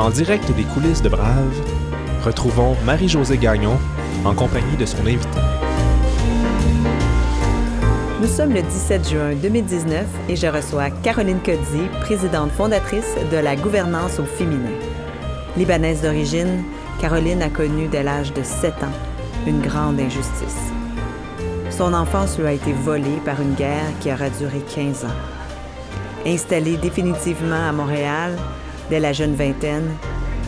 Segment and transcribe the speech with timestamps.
[0.00, 1.52] En direct des coulisses de Brave,
[2.24, 3.76] retrouvons Marie-Josée Gagnon
[4.24, 5.38] en compagnie de son invité.
[8.18, 13.56] Nous sommes le 17 juin 2019 et je reçois Caroline Codzi, présidente fondatrice de la
[13.56, 14.70] gouvernance au féminin.
[15.58, 16.64] Libanaise d'origine,
[16.98, 20.72] Caroline a connu dès l'âge de 7 ans une grande injustice.
[21.68, 25.08] Son enfance lui a été volée par une guerre qui aura duré 15 ans.
[26.24, 28.38] Installée définitivement à Montréal
[28.90, 29.88] dès la jeune vingtaine,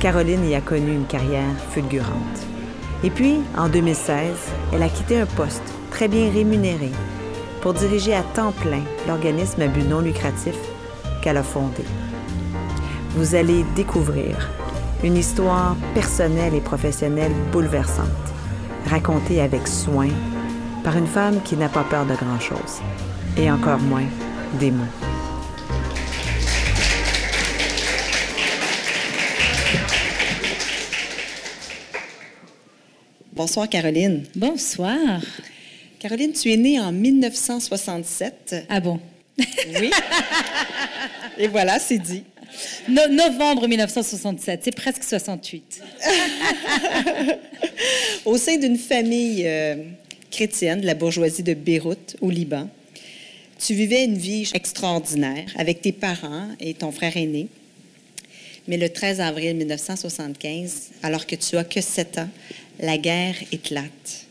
[0.01, 2.47] Caroline y a connu une carrière fulgurante.
[3.05, 4.37] Et puis, en 2016,
[4.73, 6.91] elle a quitté un poste très bien rémunéré
[7.61, 10.57] pour diriger à temps plein l'organisme à but non lucratif
[11.23, 11.85] qu'elle a fondé.
[13.11, 14.51] Vous allez découvrir
[15.05, 18.07] une histoire personnelle et professionnelle bouleversante,
[18.91, 20.09] racontée avec soin
[20.83, 22.81] par une femme qui n'a pas peur de grand-chose,
[23.37, 24.07] et encore moins
[24.59, 25.22] des mots.
[33.35, 34.25] Bonsoir Caroline.
[34.37, 35.23] Bonsoir.
[35.99, 38.67] Caroline, tu es née en 1967.
[38.69, 39.01] Ah bon?
[39.39, 39.91] Oui.
[41.39, 42.25] Et voilà, c'est dit.
[42.89, 45.81] novembre 1967, c'est presque 68.
[48.27, 49.77] Au sein d'une famille euh,
[50.31, 52.69] chrétienne de la bourgeoisie de Beyrouth, au Liban,
[53.59, 57.49] tu vivais une vie extraordinaire avec tes parents et ton frère aîné.
[58.69, 62.29] Mais le 13 avril 1975, alors que tu as que 7 ans,
[62.83, 64.27] la guerre éclate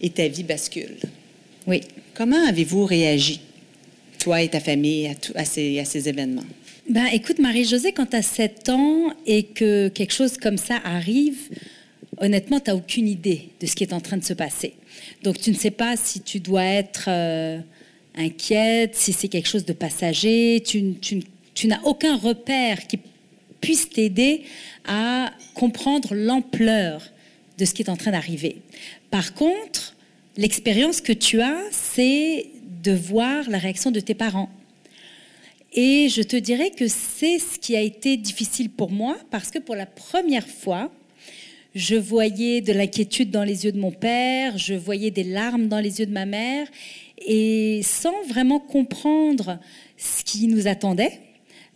[0.00, 0.96] et ta vie bascule.
[1.66, 1.82] Oui.
[2.14, 3.40] Comment avez-vous réagi,
[4.18, 6.44] toi et ta famille, à, ces, à ces événements?
[6.88, 11.50] Ben, écoute, Marie-Josée, quand tu as 7 ans et que quelque chose comme ça arrive,
[12.16, 14.74] honnêtement, tu n'as aucune idée de ce qui est en train de se passer.
[15.22, 17.58] Donc, tu ne sais pas si tu dois être euh,
[18.16, 20.62] inquiète, si c'est quelque chose de passager.
[20.66, 20.94] Tu,
[21.54, 22.98] tu n'as aucun repère qui
[23.60, 24.42] puisse t'aider
[24.86, 27.02] à comprendre l'ampleur
[27.58, 28.62] de ce qui est en train d'arriver.
[29.10, 29.94] Par contre,
[30.36, 32.46] l'expérience que tu as, c'est
[32.82, 34.48] de voir la réaction de tes parents.
[35.72, 39.58] Et je te dirais que c'est ce qui a été difficile pour moi parce que
[39.58, 40.90] pour la première fois,
[41.74, 45.80] je voyais de l'inquiétude dans les yeux de mon père, je voyais des larmes dans
[45.80, 46.66] les yeux de ma mère,
[47.26, 49.58] et sans vraiment comprendre
[49.96, 51.20] ce qui nous attendait,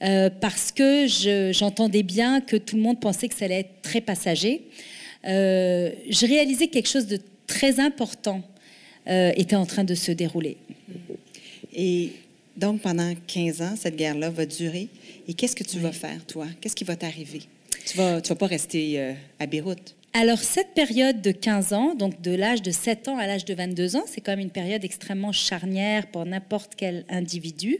[0.03, 1.07] euh, parce que
[1.53, 4.63] j'entendais bien que tout le monde pensait que ça allait être très passager,
[5.27, 8.43] euh, je réalisais que quelque chose de très important
[9.09, 10.57] euh, était en train de se dérouler.
[11.75, 12.13] Et
[12.57, 14.89] donc, pendant 15 ans, cette guerre-là va durer.
[15.29, 16.47] Et qu'est-ce que tu vas faire, toi?
[16.61, 17.43] Qu'est-ce qui va t'arriver?
[17.87, 19.95] Tu ne vas, tu vas pas rester euh, à Beyrouth.
[20.15, 23.55] Alors, cette période de 15 ans, donc de l'âge de 7 ans à l'âge de
[23.55, 27.79] 22 ans, c'est quand même une période extrêmement charnière pour n'importe quel individu.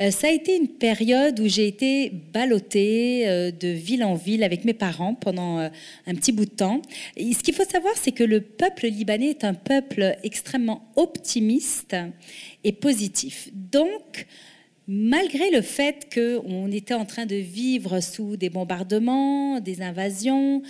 [0.00, 4.42] Euh, ça a été une période où j'ai été ballottée euh, de ville en ville
[4.42, 5.68] avec mes parents pendant euh,
[6.06, 6.80] un petit bout de temps.
[7.16, 11.96] Ce qu'il faut savoir, c'est que le peuple libanais est un peuple extrêmement optimiste
[12.64, 13.50] et positif.
[13.52, 14.26] Donc,
[14.88, 20.62] malgré le fait qu'on était en train de vivre sous des bombardements, des invasions,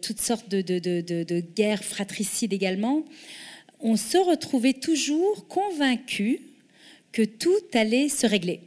[0.00, 3.04] toutes sortes de, de, guerres fratricides également,
[3.80, 6.38] on se retrouvait toujours convaincus
[7.16, 8.60] que tout allait se régler,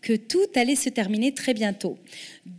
[0.00, 1.98] que tout allait se terminer très bientôt.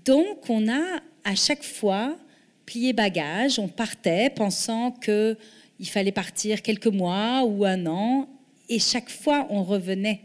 [0.03, 2.17] Donc on a à chaque fois
[2.65, 5.37] plié bagage, on partait pensant que
[5.79, 8.27] il fallait partir quelques mois ou un an,
[8.67, 10.19] et chaque fois on revenait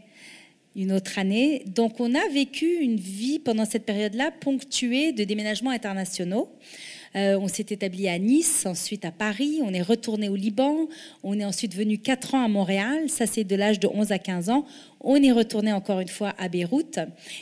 [0.75, 1.63] une autre année.
[1.67, 6.49] Donc on a vécu une vie pendant cette période-là ponctuée de déménagements internationaux.
[7.15, 10.87] Euh, on s'est établi à Nice, ensuite à Paris, on est retourné au Liban,
[11.23, 14.19] on est ensuite venu quatre ans à Montréal, ça c'est de l'âge de 11 à
[14.19, 14.65] 15 ans.
[15.03, 16.99] On est retourné encore une fois à Beyrouth.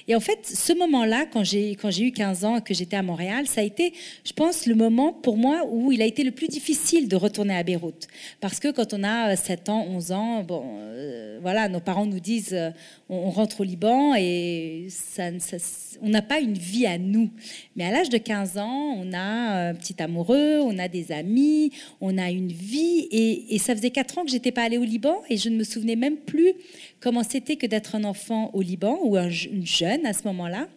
[0.07, 3.47] Et en fait, ce moment-là, quand j'ai, eu 15 ans et que j'étais à Montréal,
[3.47, 3.93] ça a été,
[4.23, 7.55] je pense, le moment pour moi où il a été le plus difficile de retourner
[7.55, 8.07] à Beyrouth.
[8.39, 12.19] Parce que quand on a 7 ans, 11 ans, bon, euh, voilà, nos parents nous
[12.21, 12.71] disent, euh,
[13.09, 15.29] on, rentre au Liban et ça,
[16.01, 17.29] on n'a pas une vie à nous.
[17.75, 21.71] Mais à l'âge de 15 ans, on a un petit amoureux, on a des amis,
[21.99, 23.07] on a une vie.
[23.11, 25.57] Et, et ça faisait 4 ans que j'étais pas allée au Liban et je ne
[25.57, 26.53] me souvenais même plus
[26.99, 30.67] comment c'était que d'être un enfant au Liban ou un, une jeune à ce moment-là?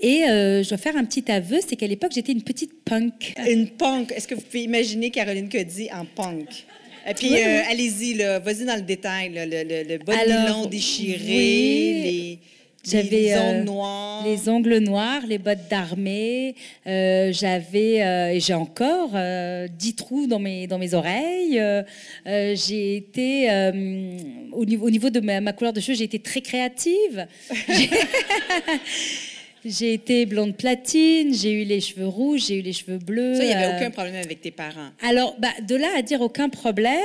[0.00, 3.34] Et euh, je dois faire un petit aveu, c'est qu'à l'époque, j'étais une petite punk.
[3.48, 4.12] Une punk.
[4.12, 6.66] Est-ce que vous pouvez imaginer Caroline Cody en punk?
[7.08, 12.38] Et puis, euh, allez-y, vas-y dans le détail, le, le, le bas déchiré, les
[12.84, 14.26] j'avais les ongles euh, noirs.
[14.26, 16.54] Les ongles noirs, les bottes d'armée.
[16.86, 19.10] Euh, j'avais, euh, et j'ai encore,
[19.70, 21.60] dix trous dans mes, dans mes oreilles.
[22.26, 23.48] j'ai été,
[24.52, 27.26] au, niveau, au niveau de ma, couleur de cheveux, j'ai été très créative.
[29.66, 33.36] J'ai été blonde platine, j'ai eu les cheveux rouges, j'ai eu les cheveux bleus.
[33.36, 34.90] Ça, il n'y avait aucun problème avec tes parents.
[35.02, 37.00] Alors, bah, de là à dire aucun problème,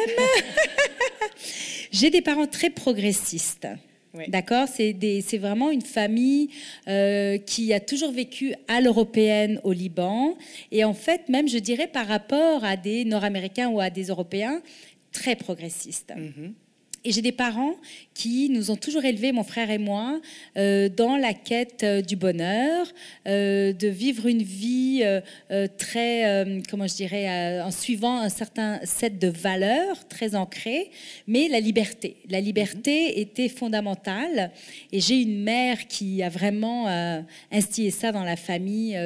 [1.93, 3.65] j'ai des parents très progressistes.
[4.27, 4.67] D'accord?
[4.67, 6.50] C'est vraiment une famille
[6.88, 10.38] euh, qui a toujours vécu à l'européenne au Liban.
[10.71, 14.61] Et en fait, même, je dirais, par rapport à des Nord-Américains ou à des Européens,
[15.11, 16.13] très progressistes.
[16.15, 16.53] Mm-hmm.
[17.06, 17.75] Et j'ai des parents
[18.13, 20.19] qui nous ont toujours élevés, mon frère et moi,
[20.57, 22.88] euh, dans la quête euh, du bonheur,
[23.25, 25.04] euh, de vivre une vie
[25.78, 30.92] très, comment je dirais, en suivant un certain set de valeurs très ancrées,
[31.28, 32.18] mais la liberté.
[32.30, 33.22] La liberté mhm.
[33.22, 34.51] était fondamentale.
[34.92, 36.88] Et j'ai une mère qui a vraiment
[37.51, 39.00] instillé ça dans la famille,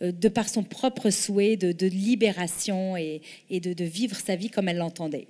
[0.00, 3.20] de par son propre souhait de, libération et,
[3.50, 5.26] de, de vivre sa vie comme elle l'entendait.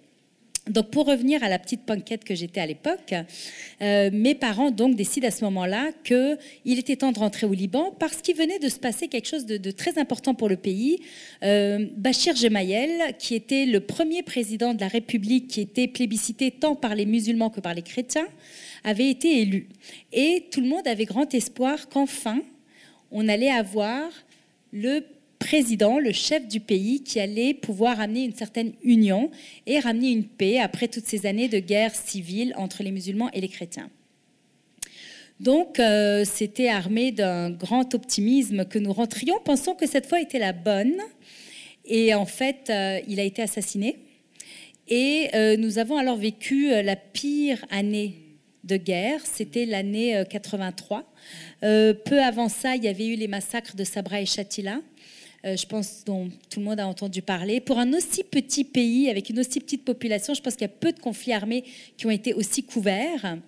[0.68, 3.14] Donc, pour revenir à la petite panquette que j'étais à l'époque,
[3.80, 7.94] euh, mes parents donc décident à ce moment-là qu'il était temps de rentrer au Liban
[7.98, 10.98] parce qu'il venait de se passer quelque chose de, très important pour le pays.
[11.42, 16.76] Euh, Bachir Gemayel, qui était le premier président de la République qui était plébiscité tant
[16.76, 18.28] par les musulmans que par les chrétiens,
[18.84, 19.68] avait été élu.
[20.12, 22.40] Et tout le monde avait grand espoir qu'enfin,
[23.10, 24.10] on allait avoir
[24.72, 25.04] le
[25.40, 29.32] président, le chef du pays, qui allait pouvoir amener une certaine union
[29.66, 33.40] et ramener une paix après toutes ces années de guerre civile entre les musulmans et
[33.40, 33.90] les chrétiens.
[35.40, 40.38] Donc, euh, c'était armé d'un grand optimisme que nous rentrions, pensant que cette fois était
[40.38, 40.96] la bonne.
[41.86, 43.96] Et en fait, euh, il a été assassiné.
[44.88, 48.16] Et euh, nous avons alors vécu la pire année
[48.64, 51.10] de guerre, c'était l'année 83.
[51.60, 54.80] peu avant ça, il y avait eu les massacres de Sabra et Shatila.
[55.44, 57.60] Euh, je pense dont tout le monde a entendu parler.
[57.60, 60.74] Pour un aussi petit pays, avec une aussi petite population, je pense qu'il y a
[60.80, 61.64] peu de conflits armés
[61.96, 63.38] qui ont été aussi couverts.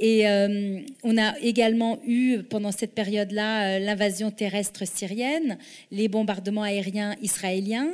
[0.00, 5.58] Et euh, on a également eu, pendant cette période-là, euh, l'invasion terrestre syrienne,
[5.90, 7.88] les bombardements aériens israéliens,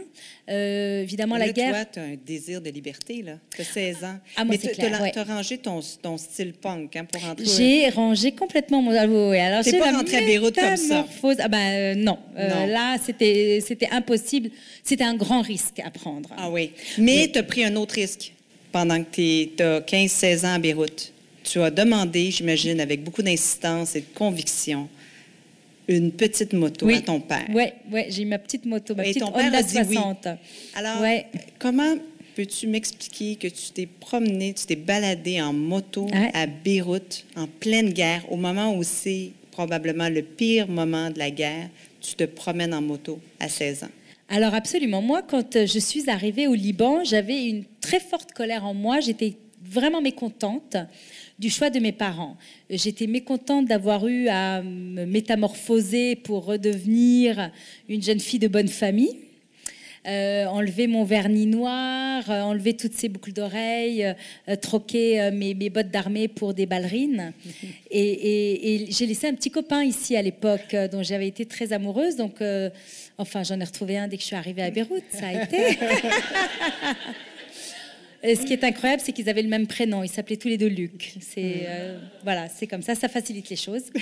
[0.51, 1.73] euh, évidemment la guerre.
[1.73, 3.39] Toi, tu as un désir de liberté, là.
[3.55, 4.19] Tu as 16 ans.
[4.37, 7.47] Ah, moi, Mais tu as rangé ton, ton, style punk hein, pour rentrer.
[7.47, 8.95] J'ai rangé complètement mon.
[8.95, 11.07] Ah, oui, alors, pas rentré à Beyrouth comme ça.
[11.39, 12.19] Ah, ben, non.
[12.37, 12.67] non.
[12.67, 14.51] là, c'était impossible.
[14.83, 16.29] C'était un grand risque à prendre.
[16.37, 16.73] Ah oui.
[16.99, 18.35] Mais tu as pris un autre risque
[18.73, 21.14] pendant que tu as 15-16 ans à Beyrouth
[21.45, 24.89] tu as demandé, j'imagine, avec beaucoup d'insistance et de conviction,
[25.87, 27.47] une petite moto à ton père.
[27.51, 30.29] Oui, ouais, j'ai ma petite moto, ma petite ton Honda 60.
[30.75, 31.05] Alors,
[31.59, 31.95] comment
[32.35, 37.93] peux-tu m'expliquer que tu t'es promené, tu t'es baladé en moto à Beyrouth en pleine
[37.93, 41.69] guerre, au moment où c'est probablement le pire moment de la guerre,
[42.01, 43.91] tu te promènes en moto à 16 ans?
[44.29, 45.03] Alors absolument.
[45.03, 49.01] Moi, quand je suis arrivée au Liban, j'avais une très forte colère en moi.
[49.01, 50.77] J'étais vraiment mécontente
[51.39, 52.37] du choix de mes parents.
[52.71, 57.51] J'étais mécontente d'avoir eu à me métamorphoser pour redevenir
[57.89, 59.19] une jeune fille de bonne famille.
[60.07, 64.15] Euh, enlever mon vernis noir, euh, enlever toutes ces boucles d'oreilles,
[64.49, 67.33] euh, troquer mes, bottes d'armée pour des ballerines.
[67.91, 72.17] Et, j'ai laissé un petit copain ici à l'époque dont j'avais été très amoureuse.
[72.17, 72.43] Donc,
[73.17, 75.05] enfin, j'en ai retrouvé un dès que je suis arrivée à Beyrouth.
[75.11, 75.79] Ça a été.
[78.25, 80.03] ce qui est incroyable, c'est qu'ils avaient le même prénom.
[80.03, 81.15] Ils s'appelaient tous les deux Luc.
[81.21, 82.95] C'est euh, voilà, c'est comme ça.
[82.95, 83.85] Ça facilite les choses.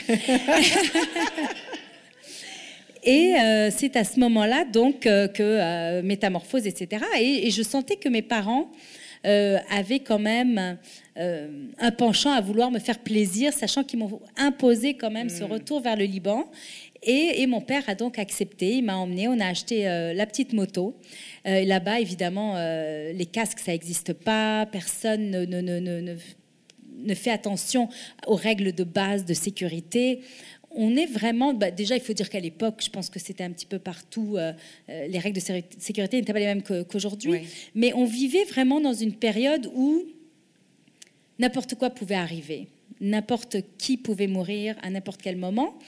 [3.05, 7.05] Et euh, c'est à ce moment-là donc euh, que métamorphose, etc.
[7.21, 8.71] Et, je sentais que mes parents
[9.25, 10.79] avaient quand même
[11.17, 15.53] un penchant à vouloir me faire plaisir, sachant qu'ils m'ont imposé quand même ce mm.
[15.53, 16.49] retour vers le Liban.
[17.05, 20.53] Et, mon père a donc accepté, il m'a emmené, on a acheté euh, la petite
[20.53, 20.97] moto.
[21.47, 26.17] Euh, Là-bas, évidemment, euh, les casques, ça n'existe pas, personne ne, ne, ne,
[27.05, 27.89] ne, fait attention
[28.27, 30.21] aux règles de base de sécurité.
[30.71, 33.51] On est vraiment, bah, déjà, il faut dire qu'à l'époque, je pense que c'était un
[33.51, 34.39] petit peu partout,
[34.89, 37.43] les règles de sécurité n'étaient pas les mêmes qu'aujourd'hui,
[37.75, 40.05] mais on vivait vraiment dans une période où
[41.39, 42.69] n'importe quoi pouvait arriver
[43.03, 45.79] n'importe qui pouvait mourir à n'importe quel moment.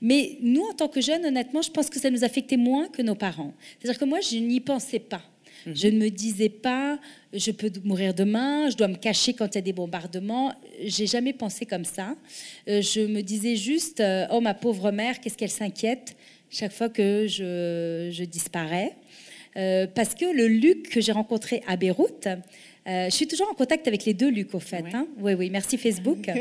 [0.00, 3.02] Mais nous, en tant que jeunes, honnêtement, je pense que ça nous affectait moins que
[3.02, 3.52] nos parents.
[3.78, 5.22] C'est-à-dire que moi, je n'y pensais pas.
[5.66, 5.76] Mhm.
[5.76, 6.98] Je ne me disais pas,
[7.34, 10.54] je peux mourir demain, je dois me cacher quand il y a des bombardements.
[10.82, 12.16] J'ai jamais pensé comme ça.
[12.68, 16.16] Euh, je me disais juste, euh, oh ma pauvre mère, qu'est-ce qu'elle s'inquiète
[16.50, 18.96] chaque fois que je, disparais.
[19.56, 22.28] Euh, parce que le Luc que j'ai rencontré à Beyrouth,
[22.90, 24.82] euh, je suis toujours en contact avec les deux Luc, au fait.
[24.82, 25.06] Oui, hein.
[25.38, 26.30] oui, merci Facebook.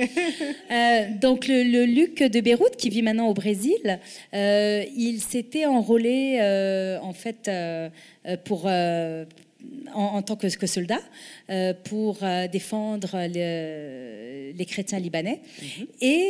[0.71, 3.99] Euh, donc, le, Luc de Beyrouth, qui vit maintenant au Brésil,
[4.33, 6.39] euh, il s'était enrôlé,
[7.01, 7.49] en fait,
[8.45, 10.99] pour, en, tant que, soldat,
[11.85, 12.19] pour
[12.51, 15.41] défendre les chrétiens libanais.
[15.61, 15.87] Mhm.
[16.01, 16.29] Et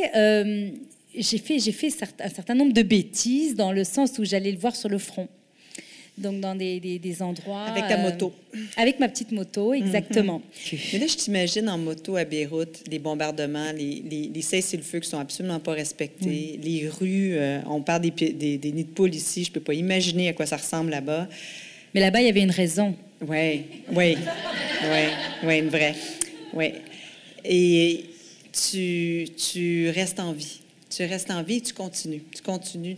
[1.14, 4.58] j'ai fait, j'ai fait un certain nombre de bêtises dans le sens où j'allais le
[4.58, 5.28] voir sur le front.
[6.20, 7.62] Donc, dans des, des, endroits.
[7.62, 8.32] Avec ta moto.
[8.76, 10.42] avec ma petite moto, exactement.
[10.92, 15.08] Mais là, je t'imagine en moto à Beyrouth, les bombardements, les, les, les cessez-le-feu qui
[15.08, 17.36] sont absolument pas respectés, les rues.
[17.66, 19.44] on parle des, des, des, nids de poules ici.
[19.44, 21.26] Je peux pas imaginer à quoi ça ressemble là-bas.
[21.94, 22.94] Mais là-bas, il y avait une raison.
[23.26, 24.16] Oui, oui,
[24.82, 25.02] oui,
[25.44, 25.94] oui, une vraie.
[26.52, 26.72] Oui.
[27.44, 28.04] Et
[28.52, 30.60] tu, tu restes en vie.
[30.88, 32.22] Tu restes en vie et tu continues.
[32.34, 32.96] Tu continues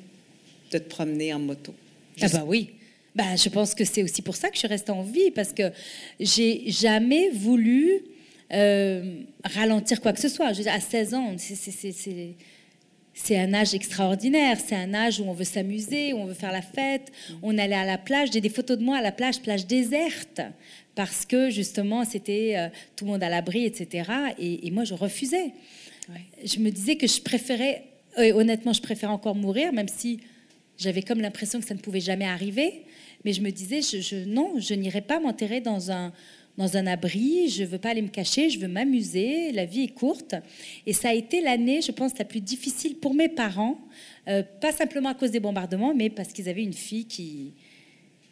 [0.70, 1.74] de te promener en moto.
[2.20, 2.70] Ah bah oui.
[3.14, 5.70] Ben, je pense que c'est aussi pour ça que je reste en vie, parce que
[6.18, 8.02] j'ai jamais voulu
[8.52, 10.52] euh, ralentir quoi que ce soit.
[10.52, 11.36] Je à 16 ans,
[13.14, 14.58] c'est un âge extraordinaire.
[14.64, 17.12] C'est un âge où on veut s'amuser, où on veut faire la fête.
[17.42, 18.30] On allait à la plage.
[18.32, 20.40] J'ai des photos de moi à la plage, plage déserte,
[20.94, 24.10] parce que justement, c'était euh, tout le monde à l'abri, etc.
[24.38, 25.52] Et, moi, je refusais.
[26.44, 27.84] Je me disais que je préférais,
[28.18, 30.20] euh, honnêtement, je préférais encore mourir, même si
[30.78, 32.82] j'avais comme l'impression que ça ne pouvait jamais arriver.
[33.24, 33.80] Mais je me disais,
[34.26, 36.12] non, je n'irai pas m'enterrer dans un,
[36.58, 39.84] dans un abri, je ne veux pas aller me cacher, je veux m'amuser, la vie
[39.84, 40.34] est courte.
[40.86, 43.78] Et ça a été l'année, je pense, la plus difficile pour mes parents,
[44.28, 47.54] euh, pas simplement à cause des bombardements, mais parce qu'ils avaient une fille qui,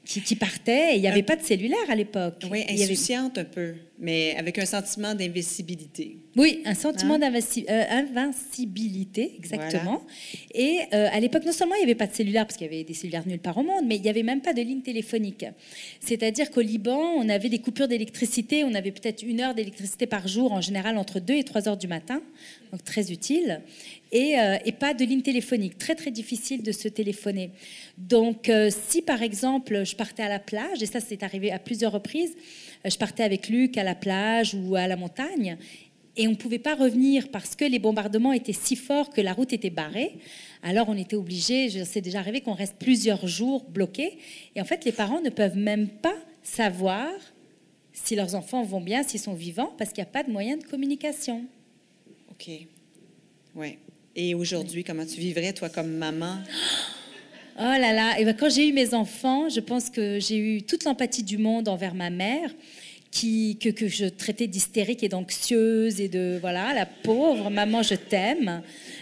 [0.05, 0.97] qui, partait.
[0.97, 2.43] il n'y avait pas de cellulaire à l'époque.
[2.51, 6.17] Oui, insouciante un peu, mais avec un sentiment d'invincibilité.
[6.37, 8.05] Oui, un sentiment hein?
[8.15, 10.03] d'invincibilité, exactement.
[10.55, 12.71] Et euh, à l'époque, non seulement il n'y avait pas de cellulaire, parce qu'il y
[12.71, 14.83] avait des cellulaires nulle part au monde, mais il n'y avait même pas de ligne
[14.83, 15.45] téléphonique.
[16.01, 20.27] C'est-à-dire qu'au Liban, on avait des coupures d'électricité, on avait peut-être une heure d'électricité par
[20.29, 22.23] jour, en général entre 2 et 3 heures du matin,
[22.73, 23.61] donc très utile.
[24.13, 25.79] Euh, et, pas de ligne téléphonique.
[25.79, 27.53] Très, très difficile de se téléphoner.
[27.97, 31.59] Donc, euh, si par exemple, je partais à la plage, et ça, c'est arrivé à
[31.59, 32.35] plusieurs reprises,
[32.85, 35.57] euh, je partais avec Luc à la plage ou à la montagne,
[36.17, 39.33] et on ne pouvait pas revenir parce que les bombardements étaient si forts que la
[39.33, 40.19] route était barrée.
[40.63, 44.19] Alors, on était obligé, c'est déjà arrivé qu'on reste plusieurs jours bloqués.
[44.57, 47.13] Et en fait, les parents ne peuvent même pas savoir
[47.93, 50.57] si leurs enfants vont bien, s'ils sont vivants, parce qu'il n'y a pas de moyen
[50.57, 51.45] de communication.
[52.31, 52.51] OK.
[53.55, 53.79] Ouais.
[54.23, 56.37] Et aujourd'hui, comment tu vivrais, toi, comme maman?
[57.59, 60.63] Oh là là, et ben, quand j'ai eu mes enfants, je pense que j'ai eu
[60.63, 62.51] toute l'empathie du monde envers ma mère,
[63.11, 67.95] qui, que, que je traitais d'hystérique et d'anxieuse et de, voilà, la pauvre, maman, je
[67.95, 68.61] t'aime.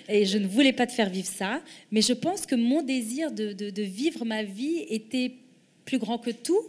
[0.09, 1.63] Et je ne voulais pas te faire vivre ça.
[1.91, 5.33] Mais je pense que mon désir de, de, vivre ma vie était
[5.85, 6.63] plus grand que tout.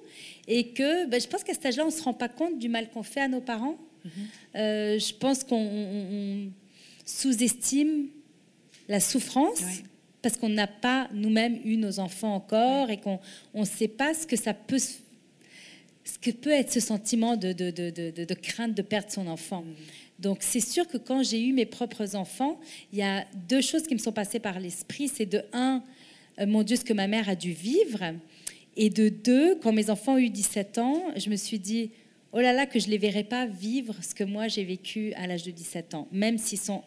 [0.48, 2.68] Et que ben, je pense qu'à cet âge-là, on ne se rend pas compte du
[2.68, 3.78] mal qu'on fait à nos parents.
[4.04, 4.10] Mm-hmm.
[4.56, 6.50] Euh, je pense qu'on
[7.06, 8.08] sous-estime
[8.90, 9.62] la souffrance,
[10.22, 13.20] parce qu'on n'a pas nous-mêmes eu nos enfants encore et qu'on
[13.54, 17.70] ne sait pas ce que ça peut ce que peut être ce sentiment de, de,
[17.70, 19.62] de, de crainte de perdre son enfant.
[19.62, 19.76] Mm.
[20.20, 22.60] Donc c'est sûr que quand j'ai eu mes propres enfants,
[22.92, 25.08] il y a deux choses qui me sont passées par l'esprit.
[25.08, 25.84] C'est de un,
[26.40, 28.04] euh, mon Dieu, ce que ma mère a dû vivre.
[28.76, 31.92] Et de deux, quand mes enfants ont eu 17 ans, je me suis dit,
[32.34, 35.14] oh là là, que je ne les verrai pas vivre ce que moi j'ai vécu
[35.14, 36.84] à l'âge de 17 ans, même s'ils sont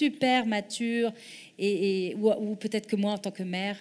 [0.00, 1.12] super mature,
[1.58, 3.76] et, ou, peut-être que moi, en tant que mère.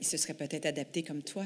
[0.00, 1.44] Il se serait peut-être adapté comme toi.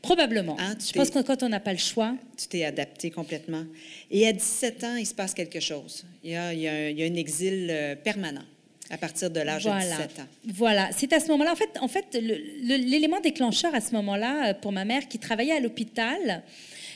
[0.00, 0.56] Probablement.
[0.58, 2.16] Hein, je pense que quand on n'a pas le choix.
[2.36, 3.64] Tu t'es adapté complètement.
[4.10, 6.04] Et à 17 ans, il se passe quelque chose.
[6.24, 8.42] Il y a, il y a, un, exil euh, permanent
[8.90, 10.26] à partir de l'âge de 17 ans.
[10.46, 11.52] Voilà, c'est à ce moment-là.
[11.52, 15.54] En fait, en fait l'élément déclencheur à ce moment-là, euh, pour ma mère qui travaillait
[15.54, 16.42] à l'hôpital,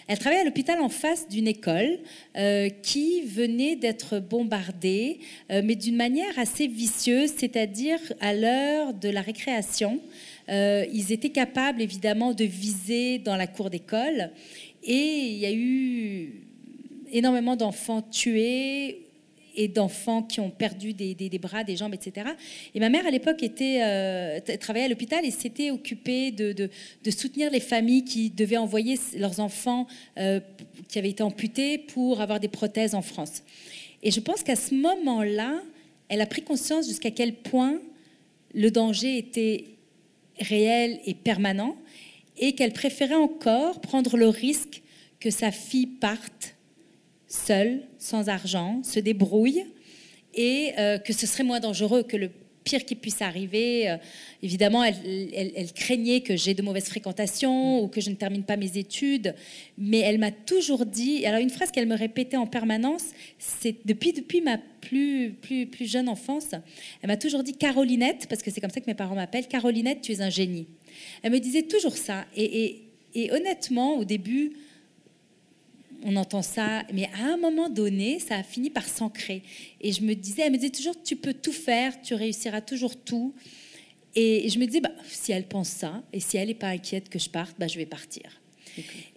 [0.08, 1.98] elle travaillait à l'hôpital en face d'une école
[2.36, 5.18] euh, qui venait d'être bombardée,
[5.50, 10.00] euh, mais d'une manière assez vicieuse, c'est-à-dire à, l'heure de la récréation.
[10.48, 14.30] Euh, ils étaient capables évidemment de viser dans la cour d'école
[14.84, 16.44] et il y a eu
[17.10, 19.05] énormément d'enfants tués
[19.56, 22.28] et d'enfants qui ont perdu des, bras, des jambes, etc.
[22.74, 26.70] Et ma mère, à l'époque, était euh, travaillait à l'hôpital et s'était occupée de,
[27.10, 29.86] soutenir les familles qui devaient envoyer leurs enfants
[30.18, 30.40] euh,
[30.88, 33.42] qui avaient été amputés pour avoir des prothèses en France.
[34.02, 35.62] Et je pense qu'à ce moment-là,
[36.08, 37.80] elle a pris conscience jusqu'à quel point
[38.54, 39.64] le danger était
[40.38, 41.76] réel et permanent
[42.38, 44.82] et qu'elle préférait encore prendre le risque
[45.20, 46.55] que sa fille parte
[47.28, 49.64] seule, sans argent, se débrouille
[50.34, 52.30] et euh, que ce serait moins dangereux que le
[52.64, 53.88] pire qui puisse arriver.
[53.88, 53.96] Euh,
[54.42, 58.76] évidemment, elle, craignait que j'ai de mauvaises fréquentations ou que je ne termine pas mes
[58.76, 59.34] études,
[59.78, 63.04] mais elle m'a toujours dit, alors une phrase qu'elle me répétait en permanence,
[63.38, 66.50] c'est depuis, depuis ma plus, plus, plus jeune enfance,
[67.02, 70.00] elle m'a toujours dit Carolinette, parce que c'est comme ça que mes parents m'appellent, Carolinette,
[70.00, 70.66] tu es un génie.
[71.22, 72.24] Elle me disait toujours ça.
[72.36, 72.82] et
[73.32, 74.52] honnêtement, au début,
[76.06, 79.42] on entend ça, mais à un moment donné, ça a fini par s'ancrer.
[79.80, 82.96] Et je me disais, elle me disait toujours, tu peux tout faire, tu réussiras toujours
[82.96, 83.34] tout.
[84.14, 87.08] Et je me disais, bah, si elle pense ça, et si elle n'est pas inquiète
[87.08, 88.22] que je parte, bah, je vais partir.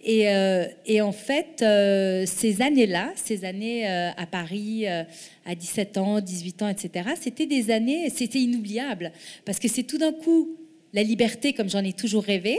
[0.02, 5.96] Et, euh, et, en fait, euh, ces années-là, ces années euh, à Paris, à 17
[5.96, 9.12] ans, 18 ans, etc., c'était des années, c'était inoubliable.
[9.44, 10.56] Parce que c'est tout d'un coup
[10.92, 12.58] la liberté comme j'en ai toujours rêvé.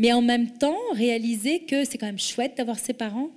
[0.00, 3.30] Mais en même temps, réaliser que c'est quand même chouette d'avoir ses parents.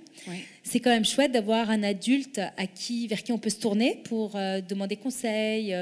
[0.62, 4.00] C'est quand même chouette d'avoir un adulte à qui, vers qui on peut se tourner
[4.04, 5.76] pour demander conseil,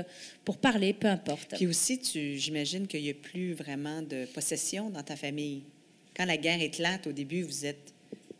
[0.44, 1.54] pour parler, peu importe.
[1.54, 2.00] Puis aussi,
[2.36, 5.62] j'imagine qu'il n'y a plus vraiment de possession dans ta famille
[6.16, 7.92] quand la guerre éclate, au début, vous êtes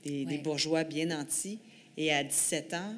[0.04, 1.58] des, bourgeois bien nantis,
[1.96, 2.94] et à 17 ans,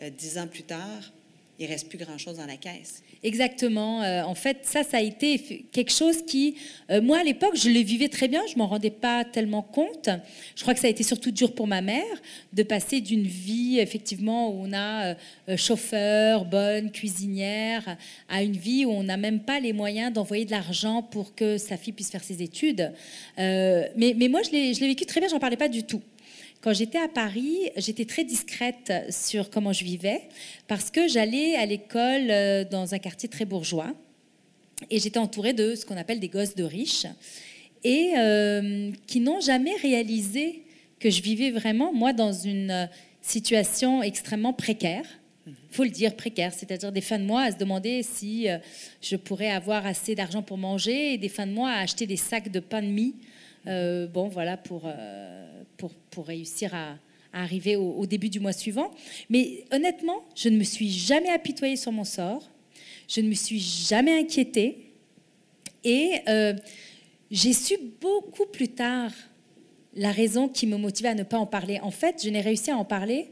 [0.00, 1.12] euh, dix ans plus tard,
[1.60, 3.02] il reste plus grand-chose dans la caisse.
[3.22, 4.02] Exactement.
[4.02, 6.56] Euh, en fait, ça, ça a été quelque chose qui,
[6.90, 8.40] euh, moi, à l'époque, je le vivais très bien.
[8.50, 10.08] Je m'en rendais pas tellement compte.
[10.56, 12.06] Je crois que ça a été surtout dur pour ma mère
[12.54, 17.98] de passer d'une vie, effectivement, où on a euh, chauffeur, bonne cuisinière,
[18.30, 21.58] à une vie où on n'a même pas les moyens d'envoyer de l'argent pour que
[21.58, 22.90] sa fille puisse faire ses études.
[23.36, 25.28] mais, mais moi, je l'ai vécu très bien.
[25.28, 26.00] J'en parlais pas du tout.
[26.62, 30.20] Quand j'étais à Paris, j'étais très discrète sur comment je vivais
[30.68, 33.94] parce que j'allais à l'école euh, dans un quartier très bourgeois
[34.90, 37.06] et j'étais entourée de ce qu'on appelle des gosses de riches
[37.82, 40.62] et euh, qui n'ont jamais réalisé
[40.98, 42.90] que je vivais vraiment, moi, dans une
[43.22, 45.06] situation extrêmement précaire.
[45.46, 48.58] Il faut le dire, précaire, c'est-à-dire des fins de mois à se demander si euh,
[49.00, 52.18] je pourrais avoir assez d'argent pour manger et des fins de mois à acheter des
[52.18, 53.14] sacs de pain de mie,
[53.64, 54.86] bon, voilà, pour
[56.10, 56.96] pour, réussir à,
[57.32, 58.90] arriver au, début du mois suivant.
[59.28, 62.50] Mais honnêtement, je ne me suis jamais apitoyée sur mon sort.
[63.08, 64.92] Je ne me suis jamais inquiétée.
[65.84, 66.54] Et euh,
[67.30, 69.12] j'ai su beaucoup plus tard
[69.94, 71.80] la raison qui me motivait à ne pas en parler.
[71.82, 73.28] En fait, je n'ai réussi à en parler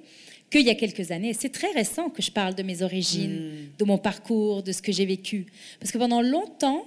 [0.50, 1.33] qu'il y a quelques années.
[1.35, 3.78] C'est très récent que je parle de mes origines, hmm.
[3.78, 5.47] de mon parcours, de ce que j'ai vécu.
[5.78, 6.87] Parce que pendant longtemps,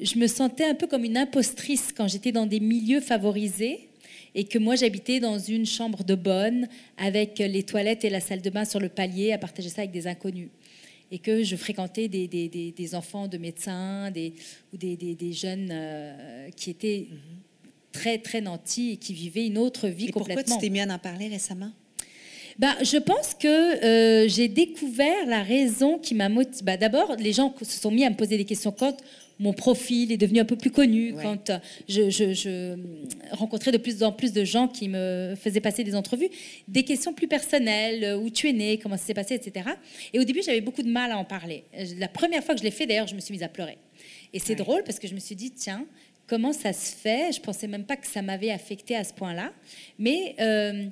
[0.00, 3.88] je me sentais un peu comme une impostrice quand j'étais dans des milieux favorisés
[4.34, 8.42] et que moi j'habitais dans une chambre de bonne avec les toilettes et la salle
[8.42, 10.48] de bain sur le palier à partager ça avec des inconnus
[11.10, 14.32] et que je fréquentais des, des, des, enfants de médecins des,
[14.72, 17.06] ou des, jeunes euh, qui étaient
[17.92, 20.42] très très nantis et qui vivaient une autre vie et complètement.
[20.42, 21.70] Pourquoi tu t'es mis à en parler récemment?
[22.58, 26.64] Bah, je pense que euh, j'ai découvert la raison qui m'a motivé.
[26.64, 28.96] Bah, D'abord, les gens se sont mis à me poser des questions quand
[29.38, 31.50] mon profil est devenu un peu plus connu, quand
[31.88, 32.76] je,
[33.32, 36.28] rencontrais de plus en plus de gens qui me faisaient passer des entrevues,
[36.68, 39.70] des questions plus personnelles, où tu es né, comment ça s'est passé, etc.
[40.12, 41.64] Et au début, j'avais beaucoup de mal à en parler.
[41.98, 43.78] La première fois que je l'ai fait, d'ailleurs, je me suis mise à pleurer.
[44.32, 45.86] Et c'est drôle parce que je me suis dit, tiens,
[46.26, 47.32] comment ça se fait?
[47.32, 49.52] Je pensais même pas que ça m'avait affecté à ce point-là.
[49.98, 50.86] Mais euh,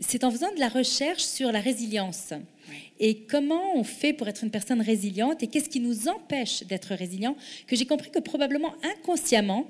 [0.00, 2.32] c'est en faisant de la recherche sur la résilience.
[2.98, 6.94] Et comment on fait pour être une personne résiliente et qu'est-ce qui nous empêche d'être
[6.94, 7.36] résilient
[7.66, 9.66] que j'ai compris que probablement inconsciemment,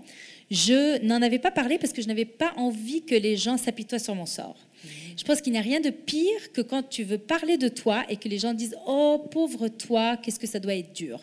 [0.50, 4.00] je n'en avais pas parlé parce que je n'avais pas envie que les gens s'apitoient
[4.00, 4.56] sur mon sort.
[5.16, 8.04] Je pense qu'il n'y a rien de pire que quand tu veux parler de toi
[8.08, 11.20] et que les gens disent Oh, pauvre toi, qu'est-ce que ça doit être dur.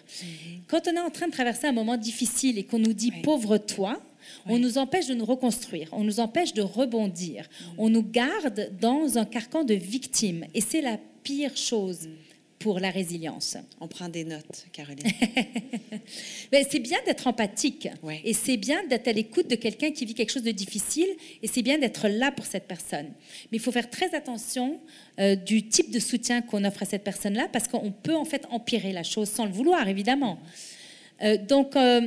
[0.67, 3.57] Quand on est en train de traverser un moment difficile et qu'on nous dit Pauvre
[3.57, 3.99] toi,
[4.45, 9.17] on nous empêche de nous reconstruire, on nous empêche de rebondir, on nous garde dans
[9.17, 10.45] un carcan de victime.
[10.53, 12.09] Et c'est la pire chose
[12.59, 13.57] pour la résilience.
[13.79, 15.05] On prend des notes, Caroline.
[16.69, 17.87] c'est bien d'être empathique
[18.23, 21.07] et c'est bien d'être à l'écoute de quelqu'un qui vit quelque chose de difficile
[21.43, 23.07] et c'est bien d'être là pour cette personne.
[23.51, 24.79] Mais il faut faire très attention
[25.19, 28.45] euh, du type de soutien qu'on offre à cette personne-là parce qu'on peut en fait
[28.49, 30.39] empirer la chose sans le vouloir, évidemment.
[31.21, 32.01] Euh, donc, euh,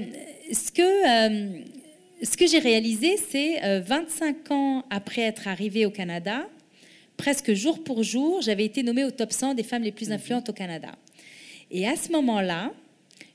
[0.52, 1.79] ce que,
[2.22, 6.46] ce que j'ai réalisé, c'est 25 ans après être arrivée au Canada,
[7.20, 10.14] presque jour pour jour, j'avais été nommée au top 100 des femmes les plus mhm.
[10.14, 10.92] influentes au Canada.
[11.70, 12.72] Et à ce moment-là,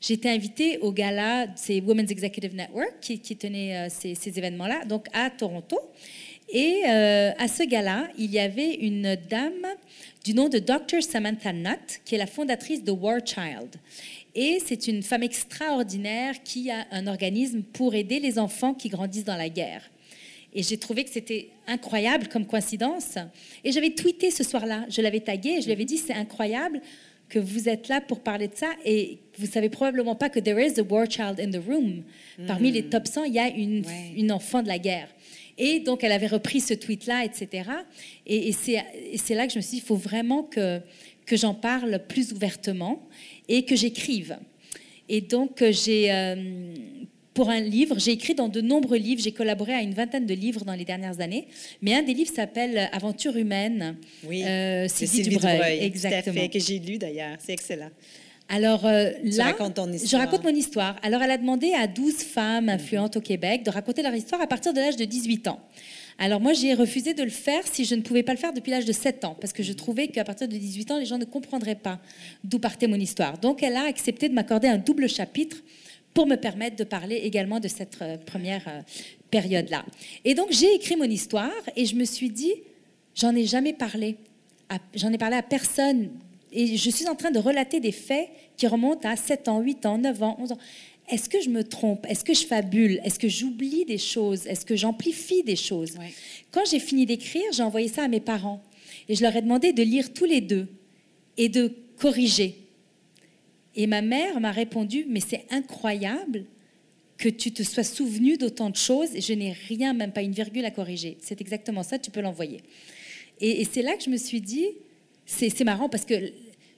[0.02, 5.30] j'étais invitée au gala, c'est Women's Executive Network qui, tenait euh, ces, événements-là, donc à
[5.30, 5.80] Toronto.
[6.50, 9.67] Et euh, à ce gala, il y avait une dame
[10.24, 11.02] du nom de Dr.
[11.02, 13.76] Samantha Nutt, qui est la fondatrice de War Child.
[14.36, 19.24] Et c'est une femme extraordinaire qui a un organisme pour aider les enfants qui grandissent
[19.24, 19.89] dans la guerre.
[20.54, 23.17] Et j'ai trouvé que c'était incroyable comme coïncidence.
[23.63, 26.82] Et j'avais tweeté ce soir-là, je l'avais tagué, et je lui avais dit, c'est incroyable
[27.28, 30.63] que vous êtes là pour parler de ça et vous savez probablement pas que there
[30.63, 32.04] is a war child in the room.
[32.45, 33.84] Parmi les top 100, il y a une,
[34.15, 35.08] une enfant de la guerre.
[35.58, 37.69] Et donc, elle avait repris ce tweet-là, etc.
[38.28, 40.82] Et, et c'est là que je me suis dit, il faut vraiment que,
[41.26, 43.02] que j'en parle plus ouvertement
[43.47, 44.38] et que j'écrive.
[45.10, 46.12] Et donc, j'ai...
[46.12, 46.73] Euh,
[47.36, 47.99] pour un livre.
[47.99, 50.86] J'ai écrit dans de nombreux livres, j'ai collaboré à une vingtaine de livres dans les
[50.86, 51.47] dernières années,
[51.81, 53.97] mais un des livres s'appelle Aventure humaine.
[54.27, 56.23] Oui, euh, Sylvie Dubreuil, exactement.
[56.23, 57.91] Tout à fait, que j'ai lu d'ailleurs, c'est excellent.
[58.47, 60.97] Alors euh, là, je raconte mon histoire.
[61.03, 64.47] Alors elle a demandé à 12 femmes influentes au Québec de raconter leur histoire à
[64.47, 65.60] partir de l'âge de 18 ans.
[66.17, 68.71] Alors moi, j'ai refusé de le faire si je ne pouvais pas le faire depuis
[68.71, 71.17] l'âge de 7 ans, parce que je trouvais qu'à partir de 18 ans, les gens
[71.17, 71.99] ne comprendraient pas
[72.43, 73.38] d'où partait mon histoire.
[73.38, 75.58] Donc elle a accepté de m'accorder un double chapitre
[76.13, 78.82] pour me permettre de parler également de cette euh, première euh,
[79.30, 79.86] période-là.
[80.23, 82.54] Et donc j'ai écrit mon histoire et je me suis dit,
[83.13, 84.15] j'en ai jamais parlé.
[84.95, 86.10] J'en ai parlé à personne.
[86.56, 89.86] Et je suis en train de relater des faits qui remontent à 7 ans, 8
[89.86, 90.58] ans, 9 ans, 11 ans.
[91.10, 92.06] Est-ce que je me trompe?
[92.10, 93.00] Est-ce que je fabule?
[93.04, 94.48] Est-ce que j'oublie des choses?
[94.48, 95.96] Est-ce que j'amplifie des choses?
[96.52, 98.63] Quand j'ai fini d'écrire, j'ai envoyé ça à mes parents.
[99.10, 100.68] Et je leur ai demandé de lire tous les deux
[101.38, 102.56] et de corriger.
[103.76, 106.46] Et ma mère m'a répondu, mais c'est incroyable
[107.18, 110.32] que tu te sois souvenu d'autant de choses et je n'ai rien, même pas une
[110.32, 111.18] virgule à corriger.
[111.22, 112.62] C'est exactement ça, tu peux l'envoyer.
[113.41, 114.68] Et, c'est là que je me suis dit,
[115.26, 116.32] c'est marrant parce que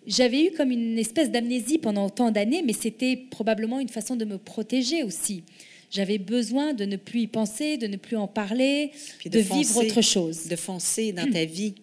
[0.08, 4.26] j'avais eu comme une espèce d'amnésie pendant autant d'années, mais c'était probablement une façon de
[4.26, 5.44] me protéger aussi.
[5.92, 8.92] J'avais besoin de ne plus y penser, de ne plus en parler,
[9.26, 10.48] de, vivre autre chose.
[10.48, 11.76] De foncer dans ta vie.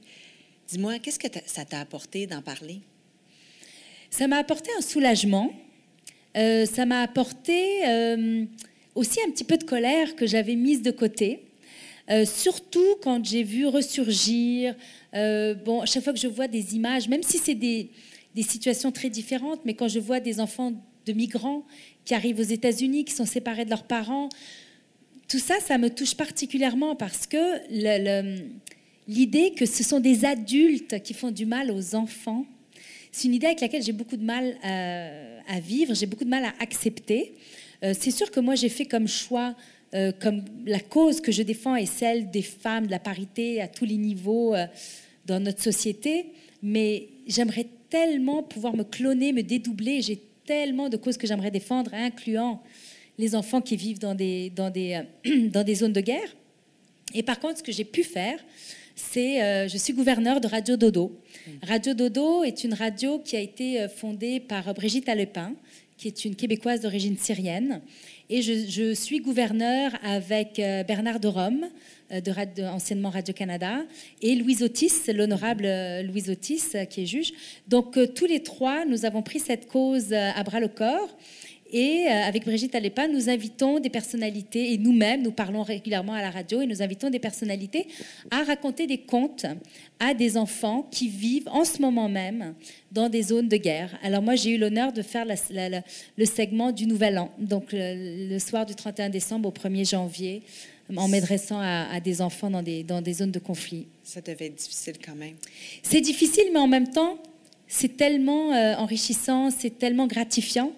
[0.69, 2.81] Dis-moi, qu'est-ce que ça t'a apporté d'en parler?
[4.11, 5.53] Ça m'a apporté un soulagement.
[6.37, 8.45] Euh, ça m'a apporté euh,
[8.95, 11.43] aussi un petit peu de colère que j'avais mise de côté.
[12.11, 14.75] Euh, surtout quand j'ai vu ressurgir,
[15.13, 17.91] bon, à chaque fois que je vois des images, même si c'est des,
[18.35, 20.73] des, situations très différentes, mais quand je vois des enfants
[21.07, 21.64] de migrants
[22.05, 24.29] qui arrivent aux États-Unis, qui sont séparés de leurs parents,
[25.29, 27.38] tout ça, ça me touche particulièrement parce que
[29.09, 32.47] l'idée que ce sont des adultes qui font du mal aux enfants,
[33.14, 36.31] c'est une idée avec laquelle j'ai beaucoup de mal euh, à, vivre, j'ai beaucoup de
[36.31, 37.35] mal à accepter.
[37.85, 39.55] Euh, c'est sûr que moi, j'ai fait comme choix,
[39.94, 43.68] euh, comme la cause que je défends est celle des femmes, de la parité à
[43.68, 44.53] tous les niveaux
[45.27, 46.27] dans notre société,
[46.61, 50.03] mais j'aimerais tellement pouvoir me cloner, me dédoubler.
[50.03, 52.61] J'ai tellement de causes que j'aimerais défendre, incluant
[53.19, 55.01] les enfants qui vivent dans des, dans des,
[55.53, 56.35] dans des zones de guerre.
[57.15, 58.41] Et par contre, ce que j'ai pu faire,
[58.97, 61.21] c'est euh, je suis gouverneur de Radio Dodo.
[61.47, 61.51] Mm.
[61.63, 65.55] Radio Dodo est une radio qui a été euh, fondée par Brigitte Alepin,
[65.97, 67.81] qui est une Québécoise d'origine syrienne.
[68.37, 71.66] Et je, suis gouverneur avec euh, Bernard de Rome,
[72.11, 73.85] de, anciennement Radio-Canada,
[74.23, 75.68] et Louise Otis, l'honorable
[76.03, 77.33] Louise Otis, qui est juge.
[77.68, 81.16] Donc, tous les trois, nous avons pris cette cause à bras le corps.
[81.77, 86.23] Et euh, avec Brigitte Alépa, nous invitons des personnalités, et nous-mêmes, nous parlons régulièrement à
[86.23, 87.89] la radio, et nous invitons des personnalités
[88.31, 89.45] à raconter des contes
[89.99, 92.55] à des enfants qui vivent en ce moment même
[92.93, 93.99] dans des zones de guerre.
[94.05, 98.67] Alors moi, j'ai eu l'honneur de faire le segment du Nouvel An, donc le, soir
[98.67, 100.43] du 31 décembre au 1er janvier,
[100.97, 103.89] en m'adressant à, des enfants dans des, dans des zones de conflit.
[104.05, 105.35] Ça devait être difficile quand même.
[105.83, 107.19] C'est difficile, mais en même temps,
[107.67, 110.73] c'est tellement euh, enrichissant, c'est tellement gratifiant.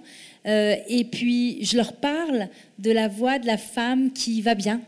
[0.47, 4.81] Euh, et puis, je leur parle de la voix de la femme qui va bien,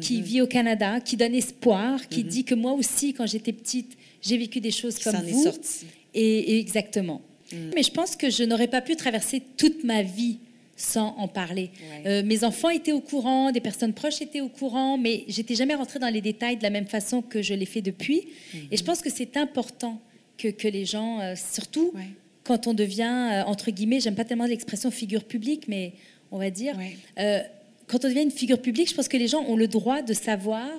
[0.00, 0.22] qui mhm.
[0.22, 2.30] vit au Canada, qui donne espoir, qui mhm.
[2.30, 5.46] dit que moi aussi, quand j'étais petite, j'ai vécu des choses comme vous.
[5.46, 7.22] Est Et, exactement.
[7.52, 7.70] Mhm.
[7.74, 10.38] Mais je pense que je n'aurais pas pu traverser toute ma vie
[10.76, 11.70] sans en parler.
[12.06, 15.74] Euh, mes enfants étaient au courant, des personnes proches étaient au courant, mais j'étais jamais
[15.74, 18.28] rentrée dans les détails de la même façon que je l'ai fait depuis.
[18.70, 20.00] Et je pense que c'est important
[20.36, 21.92] que, que, les gens, euh, surtout
[22.48, 25.92] quand on devient, euh, entre guillemets, j'aime pas tellement l'expression figure publique, mais
[26.30, 26.78] on va dire,
[27.18, 27.40] euh,
[27.86, 30.14] quand on devient une figure publique, je pense que les gens ont le droit de
[30.14, 30.70] savoir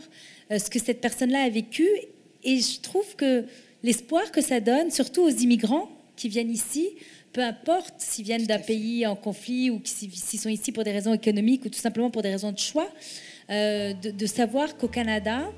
[0.52, 1.88] euh, ce que cette personne-là a vécu.
[2.44, 3.46] Et je trouve que
[3.84, 6.90] l'espoir que ça donne, surtout aux immigrants qui viennent ici,
[7.34, 11.14] peu importe s'ils viennent d'un pays en conflit ou s'ils sont ici pour des raisons
[11.14, 12.90] économiques ou tout simplement pour des raisons de choix,
[13.50, 15.52] de, de, savoir qu'au Canada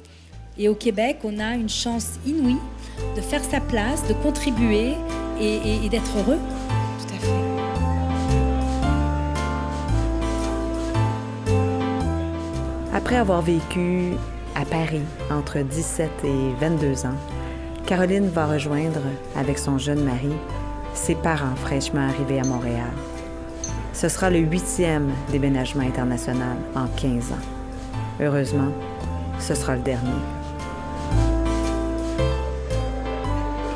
[0.57, 2.57] et au Québec, on a une chance inouïe
[3.15, 4.93] de faire sa place, de contribuer
[5.41, 6.39] et, d'être heureux.
[6.99, 7.31] Tout à fait.
[12.93, 14.13] Après avoir vécu
[14.55, 15.01] à Paris
[15.31, 17.15] entre 17 et 22 ans,
[17.85, 19.01] Caroline va rejoindre,
[19.35, 20.31] avec son jeune mari,
[20.93, 22.91] ses parents fraîchement arrivés à Montréal.
[23.93, 27.45] Ce sera le huitième déménagement international en 15 ans.
[28.21, 28.71] Heureusement,
[29.39, 30.40] ce sera le dernier.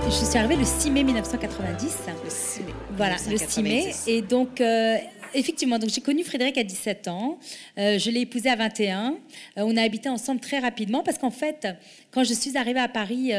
[0.07, 1.97] Je suis arrivée le 6 mai 1990.
[2.23, 2.73] Le 6 mai.
[2.95, 3.91] Voilà, le 6 mai.
[4.07, 4.97] Et donc, euh,
[5.33, 7.37] effectivement, donc j'ai connu Frédéric à 17 ans.
[7.77, 9.15] Euh, je l'ai épousé à 21.
[9.57, 11.67] Euh, on a habité ensemble très rapidement parce qu'en fait,
[12.11, 13.31] quand je suis arrivée à Paris,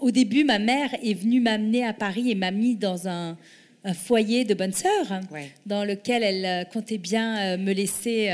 [0.00, 3.36] au début, ma mère est venue m'amener à Paris et m'a mis dans un,
[3.84, 5.50] un foyer de bonnes sœurs Ouais.
[5.66, 8.32] dans lequel elle comptait bien me laisser.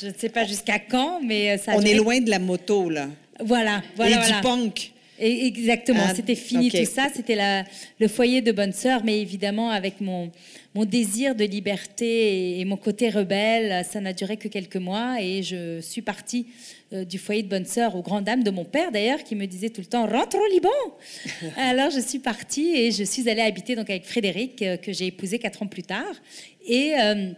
[0.00, 1.72] je ne sais pas jusqu'à quand, mais ça.
[1.76, 3.08] On est loin de la moto, là.
[3.40, 4.36] Voilà, voilà, Et voilà.
[4.36, 4.92] du punk.
[5.20, 7.08] Et exactement, Ah, c'était fini tout ça.
[7.14, 7.64] C'était
[7.98, 10.30] le foyer de bonne sœur, mais évidemment avec mon,
[10.74, 15.16] mon désir de liberté et, et mon côté rebelle, ça n'a duré que quelques mois
[15.20, 16.46] et je suis partie
[16.92, 19.44] euh, du foyer de bonne sœur aux grandes dames de mon père d'ailleurs, qui me
[19.46, 20.70] disait tout le temps rentre au Liban.
[21.56, 25.08] Alors je suis partie et je suis allée habiter donc avec Frédéric euh, que j'ai
[25.08, 26.14] épousé quatre ans plus tard
[26.66, 27.32] et euh,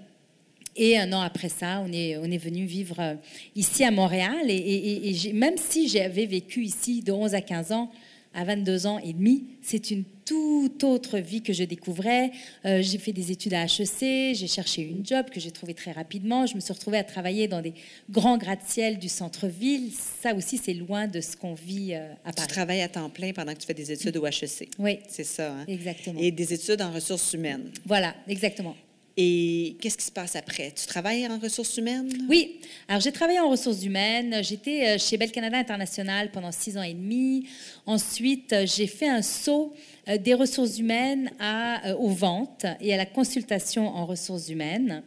[0.77, 3.15] et un an après ça, on est, on est venu vivre euh,
[3.57, 4.49] ici à Montréal.
[4.49, 7.91] Et, même si j'avais vécu ici de 11 à 15 ans,
[8.33, 12.31] à 22 ans et demi, c'est une toute autre vie que je découvrais.
[12.65, 15.91] Euh, j'ai fait des études à HEC, j'ai cherché une job que j'ai trouvé très
[15.91, 16.47] rapidement.
[16.47, 17.75] Je me suis retrouvée à travailler dans des
[18.09, 19.91] grands gratte-ciel du centre-ville.
[20.23, 22.49] Ça aussi, c'est loin de ce qu'on vit euh, à Tu Paris.
[22.49, 24.69] travailles à temps plein pendant que tu fais des études au HEC.
[24.79, 25.65] Oui, C'est ça, hein?
[25.67, 26.21] exactement.
[26.21, 27.73] Et des études en ressources humaines.
[27.85, 28.77] Voilà, exactement.
[29.23, 30.73] Et qu'est-ce qui se passe après?
[30.75, 32.11] Tu travailles en ressources humaines?
[32.27, 34.43] Oui, alors j'ai travaillé en ressources humaines.
[34.43, 37.47] J'étais euh, chez Bell Canada International pendant six ans et demi.
[37.85, 39.75] Ensuite, euh, j'ai fait un saut
[40.09, 45.03] euh, des ressources humaines à, aux ventes et à la consultation en ressources humaines.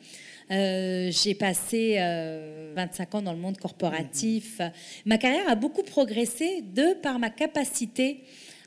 [0.51, 4.61] Euh, j'ai passé euh, 25 ans dans le monde corporatif.
[5.07, 8.19] Ma carrière a beaucoup progressé de par ma capacité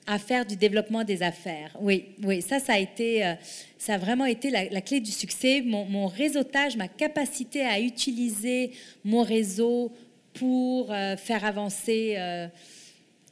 [0.06, 1.76] à faire du développement des affaires.
[1.80, 3.34] Oui, oui, ça, ça a été, euh,
[3.78, 5.62] ça a vraiment été la, la clé du succès.
[5.62, 8.70] Mon, mon réseautage, ma capacité à utiliser
[9.04, 9.92] mon réseau
[10.34, 12.46] pour euh, faire avancer euh,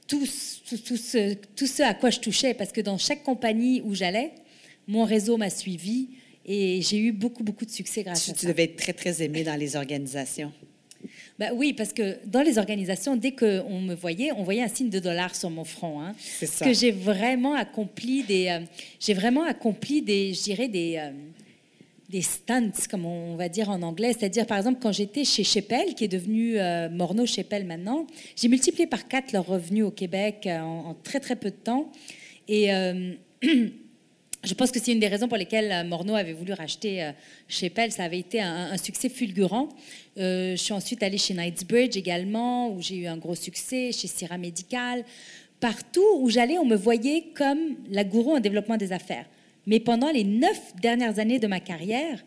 [0.08, 3.22] tout, ce- tout, tout ce, tout ce à quoi je touchais, parce que dans chaque
[3.22, 4.32] compagnie où j'allais,
[4.88, 6.08] mon réseau m'a suivi
[6.44, 8.48] et j'ai eu beaucoup, beaucoup de succès grâce Tu, à tu ça.
[8.48, 10.52] devais être très, très aimé dans les organisations.
[11.38, 14.88] Ben oui, parce que dans les organisations, dès qu'on me voyait, on voyait un signe
[14.90, 16.00] de dollar sur mon front.
[16.00, 16.14] Hein.
[16.18, 16.64] C'est Parce ça.
[16.64, 18.60] que j'ai vraiment accompli des, euh,
[19.00, 21.10] j'ai vraiment accompli des, je dirais des, euh,
[22.08, 24.12] des stunts, comme on va dire en anglais.
[24.12, 28.46] C'est-à-dire, par exemple, quand j'étais chez Chepel, qui est devenu euh, Morneau Chepel maintenant, j'ai
[28.46, 31.90] multiplié par quatre leurs revenus au Québec euh, en, en très très peu de temps.
[32.46, 33.14] Et euh,
[34.44, 37.12] je pense que c'est une des raisons pour lesquelles euh, Morneau avait voulu racheter euh,
[37.48, 37.92] Chepel.
[37.92, 39.68] Ça avait été un, un succès fulgurant.
[40.18, 44.08] Euh, je suis ensuite allée chez Knightsbridge également, où j'ai eu un gros succès, chez
[44.08, 45.04] Sierra Medical.
[45.60, 49.26] Partout où j'allais, on me voyait comme la gourou en développement des affaires.
[49.66, 52.22] Mais pendant les neuf dernières années de ma carrière,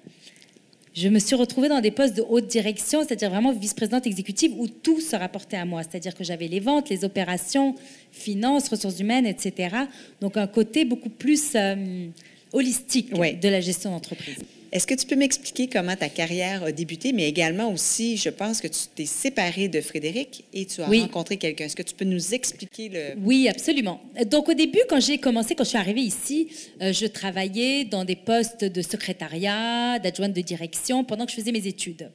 [0.99, 4.67] je me suis retrouvée dans des postes de haute direction, c'est-à-dire vraiment vice-présidente exécutive, où
[4.67, 5.83] tout se rapportait à moi.
[5.83, 7.75] C'est-à-dire que j'avais les ventes, les opérations,
[8.11, 9.75] finances, ressources humaines, etc.
[10.21, 12.07] Donc un côté beaucoup plus euh,
[12.51, 13.33] holistique Ouais.
[13.33, 14.39] de la gestion d'entreprise.
[14.77, 18.61] Est-ce que tu peux m'expliquer comment ta carrière a débuté, mais également aussi, je pense
[18.61, 21.01] que tu t'es séparé de Frédéric et tu as Oui.
[21.01, 21.65] rencontré quelqu'un.
[21.65, 23.01] Est-ce que tu peux nous expliquer le...
[23.23, 23.99] Oui, absolument.
[24.27, 26.49] Donc au début, quand j'ai commencé, quand je suis arrivée ici,
[26.83, 31.51] euh, je travaillais dans des postes de secrétariat, d'adjointe de direction pendant que je faisais
[31.51, 32.11] mes études.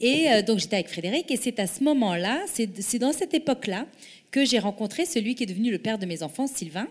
[0.00, 3.86] Et euh, donc j'étais avec Frédéric et c'est à ce moment-là, c'est dans cette époque-là
[4.30, 6.88] que j'ai rencontré celui qui est devenu le père de mes enfants, Sylvain,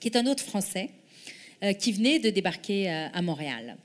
[0.00, 0.88] qui est un autre Français
[1.78, 3.76] qui venait de débarquer euh, à Montréal.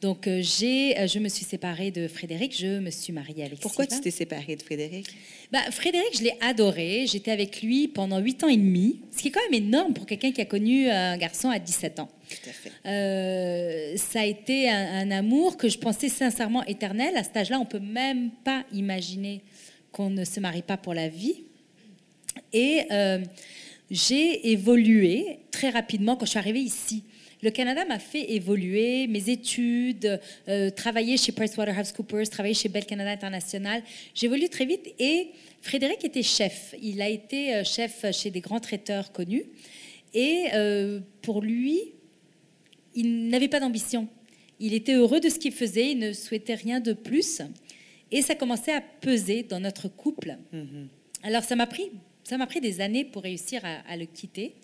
[0.00, 3.60] Donc euh, j'ai, euh, je me suis séparée de Frédéric, je me suis mariée avec
[3.60, 3.96] Pourquoi Sylvain.
[3.98, 5.06] tu t'es séparé de Frédéric?
[5.52, 7.04] Bah, Frédéric, je l'ai adoré.
[7.06, 10.06] J'étais avec lui pendant 8 ans et demi, ce qui est quand même énorme pour
[10.06, 12.08] quelqu'un qui a connu un garçon à 17 ans.
[12.30, 12.72] Tout à fait.
[12.86, 17.14] Euh, ça a été un, un amour que je pensais sincèrement éternel.
[17.18, 19.42] À cet âge-là, on peut même pas imaginer
[19.92, 21.42] qu'on ne se marie pas pour la vie.
[22.54, 23.18] Et euh,
[23.90, 27.04] j'ai évolué très rapidement quand je suis arrivée ici.
[27.42, 33.10] Le Canada m'a fait évoluer mes études, euh, travailler chez PricewaterhouseCoopers, travailler chez Bell Canada
[33.10, 33.82] International.
[34.14, 35.30] J'ai évolué très vite et
[35.62, 36.74] Frédéric était chef.
[36.82, 39.44] Il a été euh, chef chez des grands traiteurs connus.
[40.12, 41.80] Et euh, pour lui,
[42.94, 44.06] il n'avait pas d'ambition.
[44.58, 47.40] Il était heureux de ce qu'il faisait, il ne souhaitait rien de plus.
[48.10, 50.36] Et ça commençait à peser dans notre couple.
[51.22, 51.90] Alors ça m'a pris,
[52.24, 54.56] ça m'a pris des années pour réussir à, à le quitter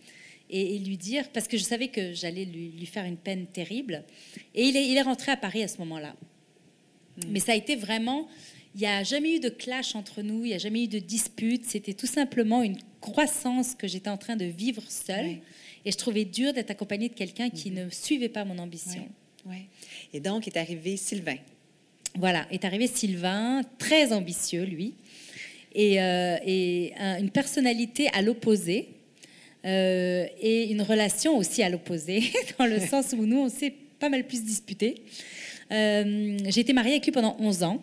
[0.50, 3.46] et, et lui dire, parce que je savais que j'allais lui, lui faire une peine
[3.46, 4.04] terrible.
[4.54, 6.14] Et il est, il est rentré à Paris à ce moment-là.
[7.28, 8.28] Mais ça a été vraiment,
[8.74, 10.98] il n'y a jamais eu de clash entre nous, il n'y a jamais eu de
[10.98, 11.64] dispute.
[11.64, 15.38] C'était tout simplement une croissance que j'étais en train de vivre seule.
[15.84, 19.08] Et je trouvais dur d'être accompagnée de quelqu'un qui ne suivait pas mon ambition.
[20.12, 21.36] Et donc est arrivé Sylvain.
[22.16, 24.94] Voilà, est arrivé Sylvain, très ambitieux, lui,
[25.74, 28.88] et, euh, et un- une personnalité à l'opposé,
[29.66, 32.22] euh, et une relation aussi à l'opposé,
[32.58, 35.02] dans le sens où nous, on s'est pas mal plus disputés.
[35.72, 37.82] Euh, J'ai été mariée avec lui pendant 11 ans.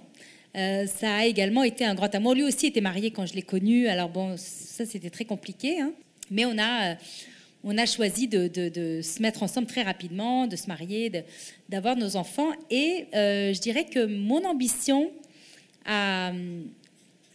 [0.56, 2.36] Euh, ça a également été un grand amour.
[2.36, 3.88] Lui aussi était marié quand je l'ai connu.
[3.88, 5.82] Alors bon, ça c'était très compliqué.
[5.82, 5.92] hein.
[6.32, 6.96] Mais on a, euh,
[7.64, 11.12] on a choisi de, se mettre ensemble très rapidement, de se marier,
[11.70, 12.50] d'avoir nos enfants.
[12.70, 15.12] Et je dirais que mon ambition
[15.86, 16.32] a,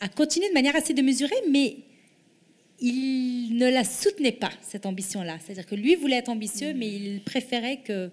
[0.01, 1.77] a continué de manière assez démesurée, mais
[2.81, 5.39] il ne la soutenait pas, cette ambition-là.
[5.45, 8.11] C'est-à-dire que lui voulait être ambitieux, mais il préférait que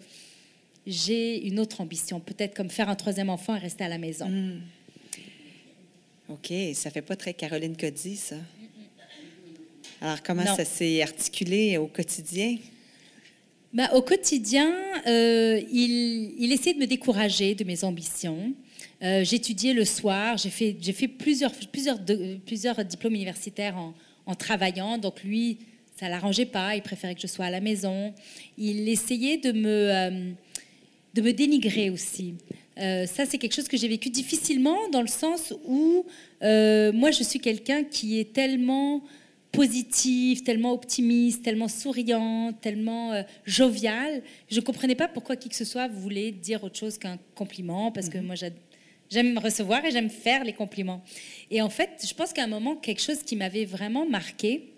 [0.88, 4.30] j'ai une autre ambition, peut-être comme faire un troisième enfant et rester à la maison.
[6.30, 8.38] OK, ça fait pas très Caroline Cody, ça.
[10.01, 12.58] Alors, comment ça s'est articulé au quotidien?
[13.73, 14.73] Ben, au quotidien,
[15.06, 18.54] euh, il, il, essayait de me décourager de mes ambitions.
[19.04, 21.99] Euh, J'étudiais le soir, j'ai fait, fait plusieurs, plusieurs,
[22.45, 23.93] plusieurs diplômes universitaires en,
[24.25, 24.97] en travaillant.
[24.97, 25.59] Donc lui,
[25.95, 28.13] ça l'arrangeait pas, il préférait que je sois à la maison.
[28.57, 30.31] Il essayait de me, euh,
[31.13, 32.35] de me dénigrer aussi.
[32.77, 36.05] Euh, ça, c'est quelque chose que j'ai vécu difficilement dans le sens où
[36.43, 39.03] euh, moi, je suis quelqu'un qui est tellement
[39.53, 43.13] positif, tellement optimiste, tellement souriant, tellement
[43.45, 44.21] jovial.
[44.49, 47.89] Je ne comprenais pas pourquoi qui que ce soit voulait dire autre chose qu'un compliment,
[47.89, 48.25] parce que mhm.
[48.25, 48.35] moi,
[49.09, 51.03] j'aime recevoir et j'aime faire les compliments.
[51.51, 54.69] Et en fait, je pense qu'à un moment, quelque chose qui m'avait vraiment marqué,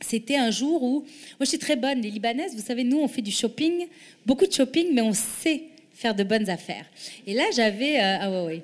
[0.00, 3.08] c'était un jour où, moi je suis très bonne, les Libanaises, vous savez, nous on
[3.08, 3.86] fait du shopping,
[4.24, 6.86] beaucoup de shopping, mais on sait faire de bonnes affaires.
[7.26, 7.98] Et là j'avais...
[7.98, 8.62] Euh, ah ouais, ouais.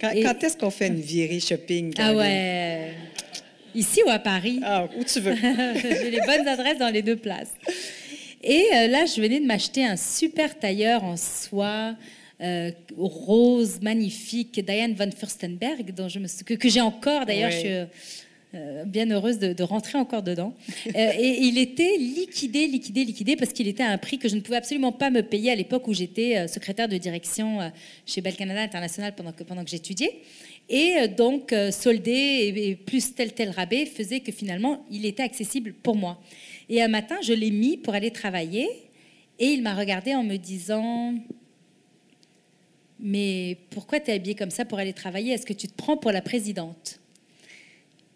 [0.00, 2.94] Quand, est-ce qu'on fait une virée shopping Ah ouais.
[3.74, 5.34] Ici ou à Paris Ah, où tu veux.
[5.82, 7.52] J'ai les bonnes adresses dans les deux places.
[8.42, 11.94] Et euh, là, je venais de m'acheter un super tailleur en soie
[12.42, 17.56] euh, rose magnifique, Diane von Furstenberg, dont je me, que, que j'ai encore d'ailleurs, je
[17.58, 17.68] suis
[18.54, 20.54] euh, bien heureuse de, rentrer encore dedans.
[20.96, 24.34] Euh, et il était liquidé, liquidé, liquidé, parce qu'il était à un prix que je
[24.34, 27.70] ne pouvais absolument pas me payer à l'époque où j'étais secrétaire de direction
[28.06, 30.22] chez Bell Canada International pendant que, pendant que j'étudiais.
[30.68, 35.96] Et donc, soldé et, plus tel tel rabais faisait que finalement, il était accessible pour
[35.96, 36.20] moi.
[36.68, 38.68] Et un matin, je l'ai mis pour aller travailler.
[39.38, 41.14] Et il m'a regardé en me disant
[43.00, 45.32] mais pourquoi tu es habillée comme ça pour aller travailler?
[45.32, 47.00] Est-ce que tu te prends pour la présidente?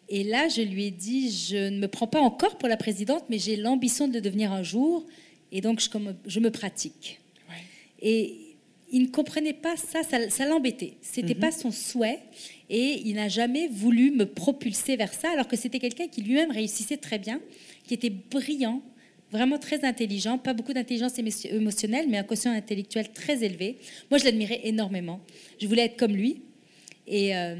[0.09, 3.25] Et là, je lui ai dit, je ne me prends pas encore pour la présidente,
[3.31, 5.07] mais j'ai l'ambition de devenir un jour,
[5.51, 5.89] et donc je,
[6.27, 7.21] je me pratique.
[8.03, 8.55] Et
[8.93, 10.95] il ne comprenait pas ça, ça, l'embêtait.
[11.01, 11.41] C'était n'était mhm.
[11.41, 12.21] pas son souhait,
[12.69, 16.51] et il n'a jamais voulu me propulser vers ça, alors que c'était quelqu'un qui lui-même
[16.51, 17.41] réussissait très bien,
[17.87, 18.83] qui était brillant,
[19.35, 23.79] vraiment très intelligent, pas beaucoup d'intelligence émotionnelle, mais un quotient intellectuel très élevé.
[24.11, 25.21] Moi, je l'admirais énormément.
[25.61, 26.43] Je voulais être comme lui.
[27.07, 27.57] Et euh,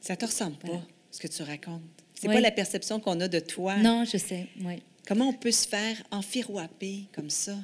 [0.00, 1.82] ça te ressemble pas, ce que tu racontes.
[2.14, 3.76] C'est pas la perception qu'on a de toi.
[3.78, 4.46] Non, je sais.
[4.64, 4.82] Oui.
[5.06, 7.56] Comment on peut se faire enfiroiper comme ça?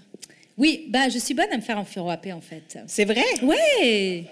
[0.58, 2.78] Oui, bah, je suis bonne à me faire enfiroiper en fait.
[2.86, 3.24] C'est vrai?
[3.42, 4.26] Oui.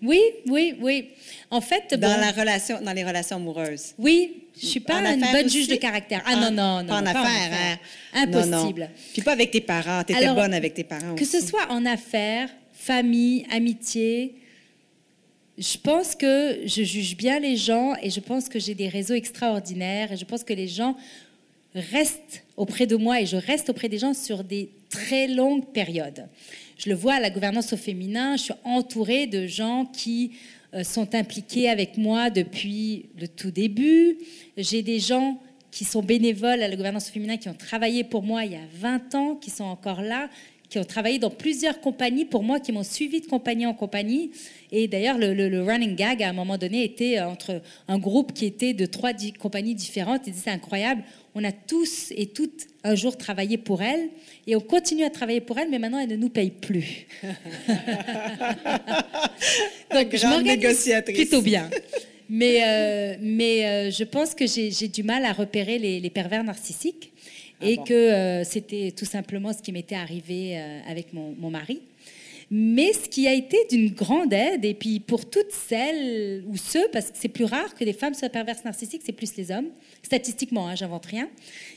[0.00, 1.08] Oui, oui, oui.
[1.50, 3.94] En fait, dans la relation, dans les relations amoureuses.
[3.98, 6.22] Oui, je suis pas une bonne juge de caractère.
[6.26, 6.88] Ah non, non, non.
[6.88, 7.78] Pas en affaires, hein?
[8.14, 8.90] Impossible.
[9.12, 10.02] Puis pas avec tes parents.
[10.04, 14.34] Tu étais bonne avec tes parents Que ce soit en affaires, famille, amitié,
[15.58, 19.14] je pense que je juge bien les gens et je pense que j'ai des réseaux
[19.14, 20.96] extraordinaires et je pense que les gens
[21.74, 26.28] restent auprès de moi et je reste auprès des gens sur des très longues périodes.
[26.78, 30.32] Je le vois à la gouvernance au féminin, je suis entourée de gens qui
[30.82, 34.18] sont impliqués avec moi depuis le tout début.
[34.56, 38.44] J'ai des gens qui sont bénévoles à la gouvernance féminin, qui ont travaillé pour moi
[38.44, 40.28] il y a 20 ans, qui sont encore là,
[40.68, 44.30] qui ont travaillé dans plusieurs compagnies pour moi, qui m'ont suivi de compagnie en compagnie.
[44.70, 48.74] Et d'ailleurs, le, running gag, à un moment donné, était entre un groupe qui était
[48.74, 50.28] de trois compagnies différentes.
[50.28, 51.02] Et c'est incroyable.
[51.34, 54.10] On a tous et toutes un jour travaillé pour elle.
[54.46, 57.06] Et on continue à travailler pour elle, mais maintenant, elle ne nous paye plus.
[59.92, 61.70] Donc, je m'organise plutôt bien.
[62.28, 67.12] Mais, euh, mais euh, je pense que j'ai du mal à repérer les, pervers narcissiques
[67.60, 70.56] ah et que euh, c'était tout simplement ce qui m'était arrivé
[70.88, 71.80] avec mon, mon, mari.
[72.50, 76.86] Mais ce qui a été d'une grande aide, et puis pour toutes celles ou ceux,
[76.92, 79.68] parce que c'est plus rare que les femmes soient perverses narcissiques, c'est plus les hommes,
[80.02, 81.28] statistiquement, hein, j'invente rien.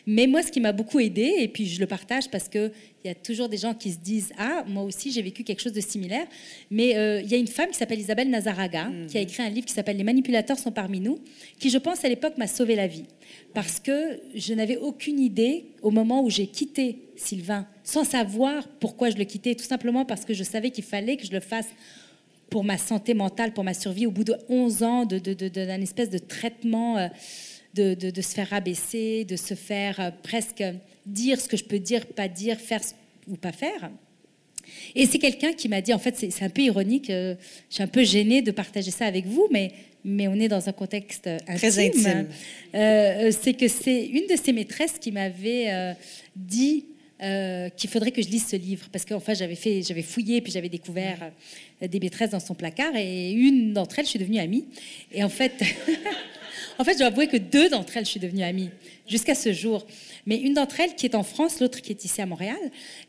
[0.08, 2.72] Mais moi, ce qui m'a beaucoup aidé, et puis je le partage parce qu'il
[3.04, 5.74] y a toujours des gens qui se disent Ah, moi aussi, j'ai vécu quelque chose
[5.74, 6.26] de similaire.
[6.70, 9.08] Mais euh, il y a une femme qui s'appelle Isabelle Nazaraga, mhm.
[9.08, 11.20] qui a écrit un livre qui s'appelle Les manipulateurs sont parmi nous,
[11.60, 13.06] qui, je pense, à l'époque, m'a sauvé la vie.
[13.54, 19.10] Parce que je n'avais aucune idée, au moment où j'ai quitté Sylvain, sans savoir pourquoi
[19.10, 21.68] je le quittais, tout simplement parce que je savais qu'il fallait que je le fasse
[22.50, 26.10] pour ma santé mentale, pour ma survie, au bout de 11 ans d'un de, espèce
[26.10, 26.98] de traitement.
[26.98, 27.08] Euh,
[27.74, 30.62] de, se faire rabaisser, de se faire euh, presque
[31.06, 32.82] dire ce que je peux dire, pas dire, faire
[33.30, 33.90] ou pas faire.
[34.96, 37.36] Et c'est quelqu'un qui m'a dit, en fait, c'est un peu ironique, euh,
[37.70, 39.72] je suis un peu gênée de partager ça avec vous, mais,
[40.04, 41.56] mais on est dans un contexte intime.
[41.56, 42.28] Très intime.
[42.76, 45.94] Euh, c'est que c'est une de ses maîtresses qui m'avait euh,
[46.36, 46.86] dit
[47.78, 50.70] qu'il faudrait que je lise ce livre parce qu'enfin j'avais fait j'avais fouillé puis j'avais
[50.70, 51.32] découvert
[51.82, 54.66] des maîtresses dans son placard et une d'entre elles je suis devenue amie
[55.12, 55.54] et en fait
[56.80, 58.70] en fait je dois avouer que deux d'entre elles je suis devenue amie
[59.08, 59.86] jusqu'à ce jour
[60.26, 62.58] mais une d'entre elles qui est en France, l'autre qui est ici à Montréal.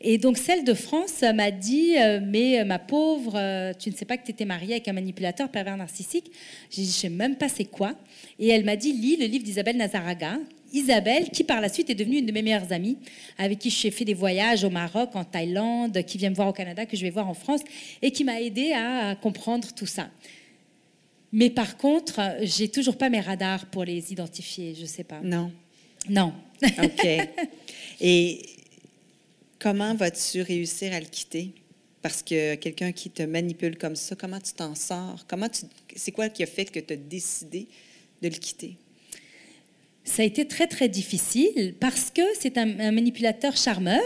[0.00, 3.94] Et donc celle de France m'a dit, euh, mais euh, ma pauvre, euh, tu ne
[3.94, 6.30] sais pas que tu étais mariée avec un manipulateur pervers narcissique.
[6.70, 7.94] J'ai dit, je sais même pas c'est quoi.
[8.38, 10.38] Et elle m'a dit, lis le livre d'Isabelle Nazaraga.
[10.72, 12.98] Isabelle, qui par la suite est devenue une de mes meilleures amies,
[13.38, 16.52] avec qui j'ai fait des voyages au Maroc, en Thaïlande, qui vient me voir au
[16.52, 17.60] Canada, que je vais voir en France,
[18.00, 20.08] et qui m'a aidé à comprendre tout ça.
[21.32, 25.20] Mais par contre, j'ai toujours pas mes radars pour les identifier, je sais pas.
[25.22, 25.50] Non.
[26.08, 26.34] Non.
[26.82, 27.06] OK.
[28.00, 28.42] Et
[29.58, 31.52] comment vas-tu réussir à le quitter?
[32.02, 35.24] Parce que quelqu'un qui te manipule comme ça, comment tu t'en sors?
[35.26, 35.62] Comment tu,
[35.94, 37.68] c'est quoi qui a fait que tu as décidé
[38.20, 38.76] de le quitter?
[40.04, 44.02] Ça a été très, très difficile parce que c'est un, manipulateur charmeur.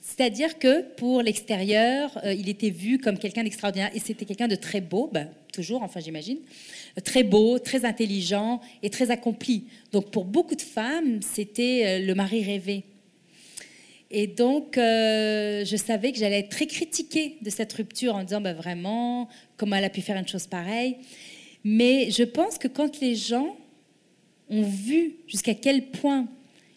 [0.00, 4.54] C'est-à-dire que pour l'extérieur, euh, il était vu comme quelqu'un d'extraordinaire et c'était quelqu'un de
[4.54, 6.38] très beau, ben, toujours, enfin j'imagine
[7.02, 9.64] très beau, très intelligent et très accompli.
[9.92, 12.84] Donc pour beaucoup de femmes, c'était euh, le mari rêvé.
[14.10, 18.40] Et donc, euh, je savais que j'allais être très critiquée de cette rupture en disant,
[18.40, 20.96] bah, vraiment, comment elle a pu faire une chose pareille.
[21.64, 23.56] Mais je pense que quand les gens
[24.50, 26.26] ont vu jusqu'à quel point,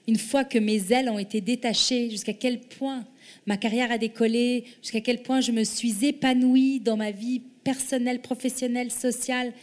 [0.07, 3.05] une fois que mes ailes ont été détachées, jusqu'à quel point
[3.45, 8.21] ma carrière a décollé, jusqu'à quel point je me suis épanouie dans ma vie personnelle,
[8.21, 9.53] professionnelle, sociale,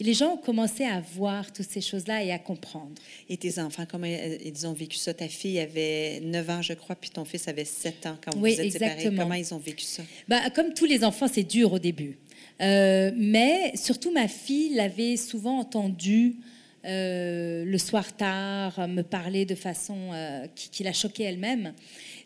[0.00, 2.94] et les gens ont commencé à voir toutes ces choses-là et à comprendre.
[3.28, 5.14] Et tes enfants, comment ils ont vécu ça?
[5.14, 8.46] Ta fille avait 9 ans, je crois, puis ton fils avait 7 ans quand vous
[8.46, 8.98] êtes exactement.
[8.98, 9.16] séparés.
[9.16, 10.02] Comment ils ont vécu ça?
[10.26, 12.18] Bah, comme tous les enfants, c'est dur au début.
[12.60, 16.36] Euh, mais surtout, ma fille l'avait souvent entendu
[16.84, 21.72] euh, le soir tard me parler de façon euh, qui, l'a choquée elle-même.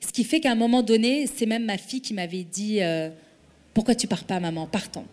[0.01, 2.81] Ce qui fait qu'à un moment donné, c'est même ma fille qui m'avait dit
[3.75, 4.67] Pourquoi tu pars pas, maman?
[4.67, 5.05] Partons.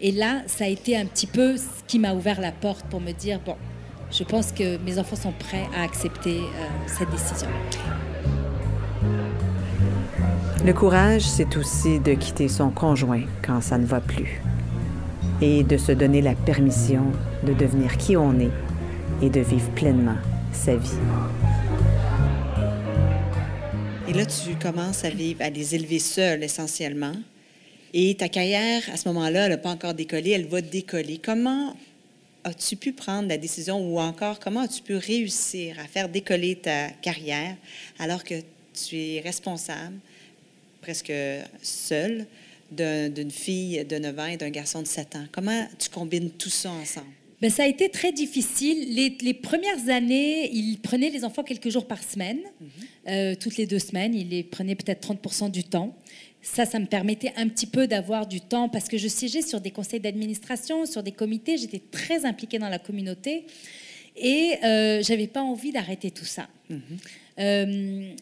[0.00, 3.00] Et là, ça a été un petit peu ce qui m'a ouvert la porte pour
[3.00, 3.56] me dire, bon,
[4.10, 7.48] je pense que mes enfants sont prêts à accepter euh, cette décision.
[10.64, 14.40] Le courage, c'est aussi de quitter son conjoint quand ça ne va plus
[15.40, 17.02] et de se donner la permission
[17.44, 18.50] de devenir qui on est
[19.22, 20.16] et de vivre pleinement
[20.52, 20.98] sa vie.
[24.08, 27.14] Et là, tu commences à vivre, à les élever seuls essentiellement.
[27.92, 31.18] Et ta carrière, à ce moment-là, elle n'a pas encore décollé, elle va décoller.
[31.18, 31.74] Comment
[32.44, 36.90] as-tu pu prendre la décision ou encore comment as-tu pu réussir à faire décoller ta
[36.90, 37.56] carrière
[37.98, 38.34] alors que
[38.72, 39.96] tu es responsable,
[40.82, 41.12] presque
[41.62, 42.26] seule,
[42.70, 45.26] d'une fille de 9 ans et d'un garçon de 7 ans?
[45.32, 47.06] Comment tu combines tout ça ensemble?
[47.42, 48.94] Ben, ça a été très difficile.
[48.94, 53.10] Les, premières années, il prenait les enfants quelques jours par semaine, mm-hmm.
[53.10, 54.14] euh, toutes les deux semaines.
[54.14, 55.94] Il les prenait peut-être 30% du temps.
[56.40, 59.60] Ça, ça me permettait un petit peu d'avoir du temps parce que je siégeais sur
[59.60, 63.46] des conseils d'administration, sur des comités, j'étais très impliquée dans la communauté
[64.16, 66.48] et euh, j'avais pas envie d'arrêter tout ça.
[66.70, 66.80] Mhm.
[67.40, 68.12] Euh,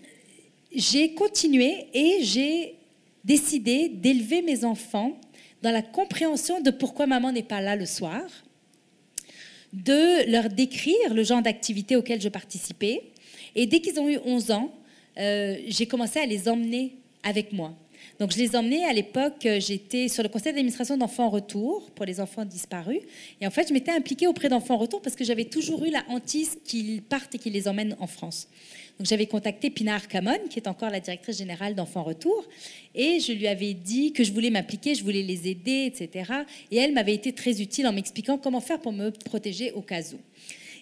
[0.75, 2.75] j'ai continué et j'ai
[3.25, 5.19] décidé d'élever mes enfants
[5.62, 8.23] dans la compréhension de pourquoi maman n'est pas là le soir,
[9.75, 13.03] de leur décrire le genre d'activité auquel je participais.
[13.55, 14.72] Et dès qu'ils ont eu 11 ans,
[15.18, 17.75] euh, j'ai commencé à les emmener avec moi.
[18.20, 21.91] Donc je les emmenais à l'époque, euh, j'étais sur le conseil d'administration d'enfants en retour
[21.93, 23.01] pour les enfants disparus.
[23.41, 25.91] Et en fait, je m'étais impliquée auprès d'enfants en retour parce que j'avais toujours eu
[25.91, 28.49] la hantise qu'ils partent et qu'ils les emmènent en France.
[28.99, 32.45] Donc j'avais contacté Pinar Camon, qui est encore la directrice générale d'Enfants Retour,
[32.95, 36.31] et je lui avais dit que je voulais m'impliquer, je voulais les aider, etc.
[36.71, 40.03] Et elle m'avait été très utile en m'expliquant comment faire pour me protéger au cas
[40.13, 40.19] où.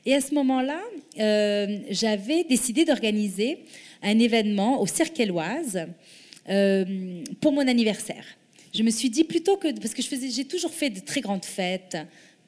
[0.05, 0.81] Et à ce moment-là,
[1.21, 3.61] euh, j'avais décidé d'organiser
[4.03, 5.87] un événement au Cirque Éloise
[6.49, 8.25] euh, pour mon anniversaire.
[8.75, 11.97] Je me suis dit plutôt que parce que j'ai toujours fait de très grandes fêtes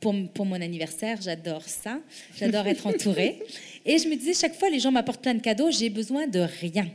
[0.05, 1.16] pour, pour mon anniversaire.
[1.22, 1.98] J'adore ça.
[2.38, 3.42] J'adore être entourée.
[3.86, 6.40] Et je me disais chaque fois les gens m'apportent plein de cadeaux, j'ai besoin de
[6.61, 6.86] rien.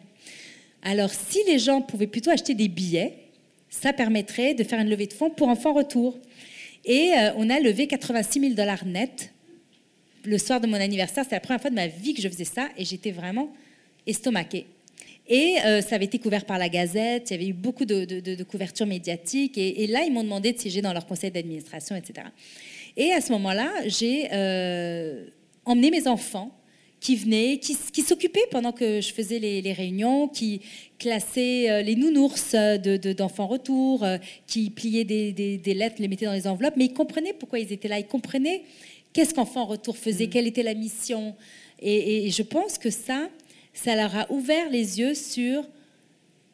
[0.83, 3.15] Alors si les gens pouvaient plutôt acheter des billets,
[3.67, 6.19] ça permettrait de faire une levée de fonds pour enfants retour.
[6.85, 9.31] Et euh, on a levé 86 000 dollars net
[10.23, 11.25] le soir de mon anniversaire.
[11.27, 13.51] C'est la première fois de ma vie que je faisais ça et j'étais vraiment
[14.05, 14.67] estomaquée.
[15.29, 18.03] Et euh, ça avait été couvert par la Gazette, il y avait eu beaucoup de,
[18.03, 19.59] de, couverture médiatique.
[19.59, 22.27] Et, là, ils m'ont demandé de siéger dans leur conseil d'administration, etc.
[22.99, 25.25] Et à ce moment-là, j'ai euh,
[25.63, 26.51] emmené mes enfants
[26.99, 30.59] qui venaient, qui, qui s'occupaient pendant que je faisais les, réunions, qui
[30.99, 32.53] classaient euh, les nounours
[33.17, 36.87] d'enfants de, retour, euh, qui pliaient des, des, lettres, les mettaient dans les enveloppes, mais
[36.87, 38.63] ils comprenaient pourquoi ils étaient là, ils comprenaient
[39.13, 40.29] qu'est-ce qu'enfant retour faisait, mm.
[40.29, 41.37] quelle était la mission.
[41.81, 43.29] Et, et, je pense que ça,
[43.73, 45.63] ça leur a ouvert les yeux sur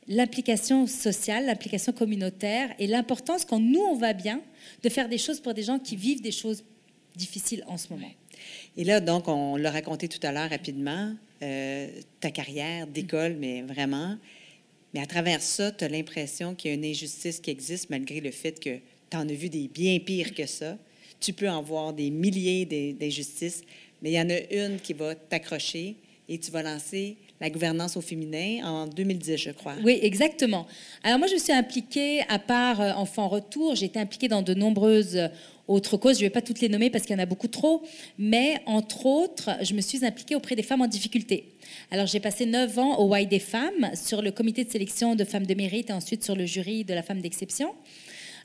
[0.08, 4.42] l'implication sociale, l'implication communautaire et l'importance, quand nous, on va bien,
[4.84, 6.64] de faire des choses pour des gens qui vivent des choses
[7.16, 8.12] difficiles en ce moment.
[8.78, 11.88] Et là, donc, on l'a raconté tout à l'heure rapidement, euh,
[12.20, 14.18] ta carrière d'école, mais vraiment.
[14.94, 18.22] Mais à travers ça, tu as l'impression qu'il y a une injustice qui existe malgré
[18.22, 18.78] le fait que
[19.10, 20.78] tu en as vu des bien pires que ça.
[21.20, 23.64] Tu peux en voir des milliers d'injustices,
[24.02, 25.96] mais il y en a une qui va t'accrocher
[26.28, 29.74] et tu vas lancer la gouvernance au féminin en 2010, je crois.
[29.84, 30.66] Oui, exactement.
[31.04, 34.42] Alors moi, je me suis impliquée, à part euh, Enfants Retour, j'ai été impliquée dans
[34.42, 35.30] de nombreuses
[35.68, 36.18] autres causes.
[36.18, 37.84] Je ne vais pas toutes les nommer parce qu'il y en a beaucoup trop,
[38.18, 41.54] mais entre autres, je me suis impliquée auprès des femmes en difficulté.
[41.92, 45.24] Alors j'ai passé neuf ans au Y des femmes, sur le comité de sélection de
[45.24, 47.74] femmes de mérite et ensuite sur le jury de la femme d'exception.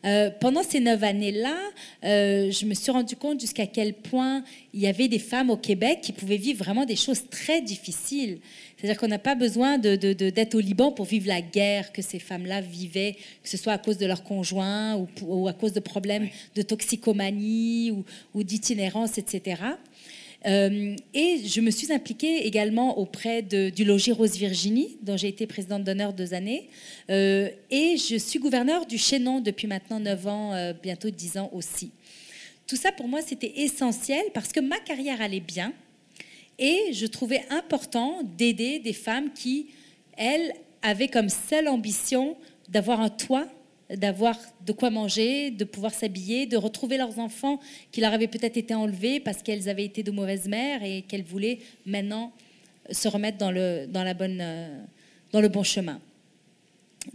[0.07, 1.57] Euh, pendant ces neuf années-là,
[2.05, 4.42] euh, je me suis rendu compte jusqu'à quel point
[4.72, 8.38] il y avait des femmes au Québec qui pouvaient vivre vraiment des choses très difficiles.
[8.76, 12.18] C'est-à-dire qu'on n'a pas besoin d'être de, au Liban pour vivre la guerre que ces
[12.18, 15.80] femmes-là vivaient, que ce soit à cause de leur conjoint ou, ou à cause de
[15.80, 19.61] problèmes de toxicomanie ou, ou d'itinérance, etc.
[20.47, 25.47] Euh, et je me suis impliquée également auprès du logis Rose Virginie, dont j'ai été
[25.47, 26.68] présidente d'honneur deux années.
[27.11, 31.51] Euh, et je suis gouverneure du Chénon depuis maintenant neuf ans, euh, bientôt dix ans
[31.53, 31.91] aussi.
[32.66, 35.72] Tout ça, pour moi, c'était essentiel parce que ma carrière allait bien.
[36.59, 39.68] Et je trouvais important d'aider des femmes qui,
[40.16, 42.36] elles, avaient comme seule ambition
[42.68, 43.47] d'avoir un toit
[43.97, 47.61] d'avoir de quoi manger, de pouvoir s'habiller, de retrouver leurs enfants
[47.93, 51.24] qui leur avaient peut-être été enlevés parce qu'elles avaient été de mauvaises mères et qu'elles
[51.24, 52.32] voulaient maintenant
[52.91, 56.01] se remettre euh, dans le bon chemin.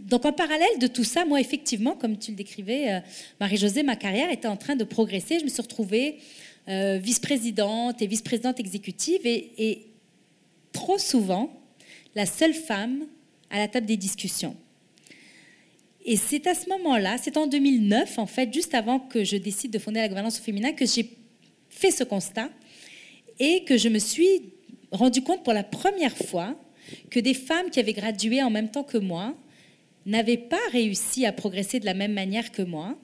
[0.00, 3.00] Donc en parallèle de tout ça, moi effectivement, comme tu le décrivais, euh,
[3.40, 5.38] Marie-Josée, ma carrière était en train de progresser.
[5.38, 6.18] Je me suis retrouvée
[6.68, 9.86] euh, vice-présidente et vice-présidente exécutive et
[10.72, 11.50] trop souvent
[12.14, 13.06] la seule femme
[13.50, 14.56] à la table des discussions.
[16.08, 19.72] Et c'est à ce moment-là, c'est en 2009, en fait, juste avant que je décide
[19.72, 21.10] de fonder la gouvernance au féminin, que j'ai
[21.68, 22.48] fait ce constat
[23.40, 24.52] et que je me suis
[24.92, 26.54] rendu compte pour la première fois
[27.10, 29.36] que des femmes qui avaient gradué en même temps que moi
[30.06, 32.96] n'avaient pas réussi à progresser de la même manière que moi.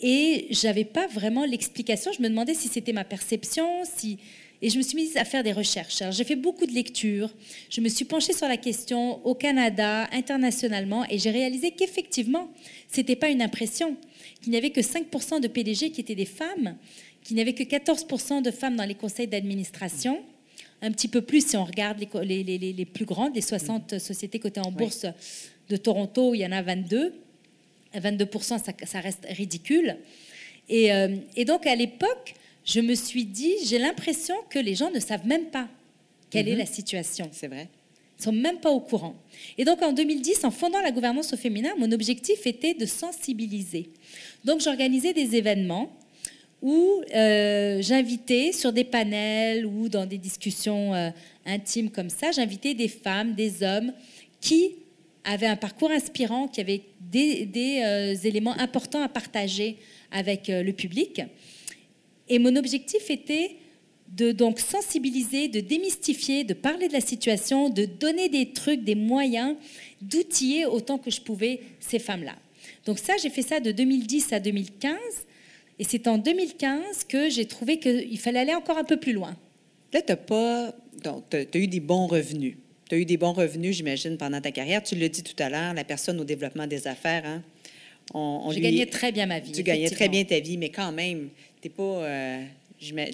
[0.00, 2.10] Et j'avais pas vraiment l'explication.
[2.12, 4.18] Je me demandais si c'était ma perception, si
[4.60, 6.02] et je me suis mise à faire des recherches.
[6.02, 7.30] Alors, j'ai fait beaucoup de lectures.
[7.70, 12.48] Je me suis penchée sur la question au Canada, internationalement, et j'ai réalisé qu'effectivement,
[12.92, 13.96] ce n'était pas une impression,
[14.42, 16.76] qu'il n'y avait que 5% de PDG qui étaient des femmes,
[17.22, 20.20] qu'il n'y avait que 14% de femmes dans les conseils d'administration,
[20.82, 23.98] un petit peu plus si on regarde les, les, les, les plus grandes, les 60
[23.98, 25.06] sociétés cotées en bourse
[25.68, 27.14] de Toronto, il y en a 22.
[27.94, 29.96] 22%, ça, ça reste ridicule.
[30.68, 32.34] Et, euh, et donc, à l'époque,
[32.68, 35.68] je me suis dit, j'ai l'impression que les gens ne savent même pas
[36.28, 36.58] quelle est mhm.
[36.58, 37.30] la situation.
[37.32, 37.68] C'est vrai.
[38.18, 39.14] Ils sont même pas au courant.
[39.56, 43.88] Et donc en 2010, en fondant la gouvernance au féminin, mon objectif était de sensibiliser.
[44.44, 45.90] Donc j'organisais des événements
[46.60, 51.10] où euh, j'invitais sur des panels ou dans des discussions euh,
[51.46, 53.92] intimes comme ça, j'invitais des femmes, des hommes
[54.40, 54.74] qui
[55.24, 59.76] avaient un parcours inspirant, qui avaient des, euh, éléments importants à partager
[60.10, 61.22] avec le public.
[62.28, 63.56] Et mon objectif était
[64.16, 68.94] de donc sensibiliser, de démystifier, de parler de la situation, de donner des trucs, des
[68.94, 69.56] moyens,
[70.00, 72.36] d'outiller autant que je pouvais ces femmes-là.
[72.86, 74.96] Donc ça, j'ai fait ça de 2010 à 2015.
[75.78, 79.36] Et c'est en 2015 que j'ai trouvé qu'il fallait aller encore un peu plus loin.
[79.92, 80.74] Là, tu as, pas,
[81.04, 82.56] as, eu des bons revenus.
[82.88, 84.82] Tu as eu des bons revenus, j'imagine, pendant ta carrière.
[84.82, 87.24] Tu l'as dit tout à l'heure, la personne au développement des affaires.
[87.24, 87.42] Hein?
[88.14, 89.52] On, J'ai gagné très bien ma vie.
[89.52, 91.28] Tu gagnais très bien ta vie, mais quand même,
[91.60, 92.44] t'es pas, euh,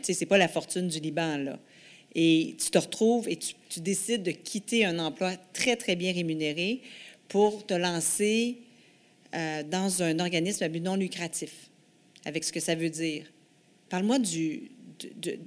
[0.03, 1.59] c'est pas la fortune du Liban là.
[2.15, 6.81] Et tu te retrouves et tu, décides de quitter un emploi très très bien rémunéré
[7.29, 8.59] pour te lancer
[9.35, 11.71] euh, dans un organisme à but non lucratif,
[12.25, 13.25] avec ce que ça veut dire.
[13.89, 14.71] Parle-moi du.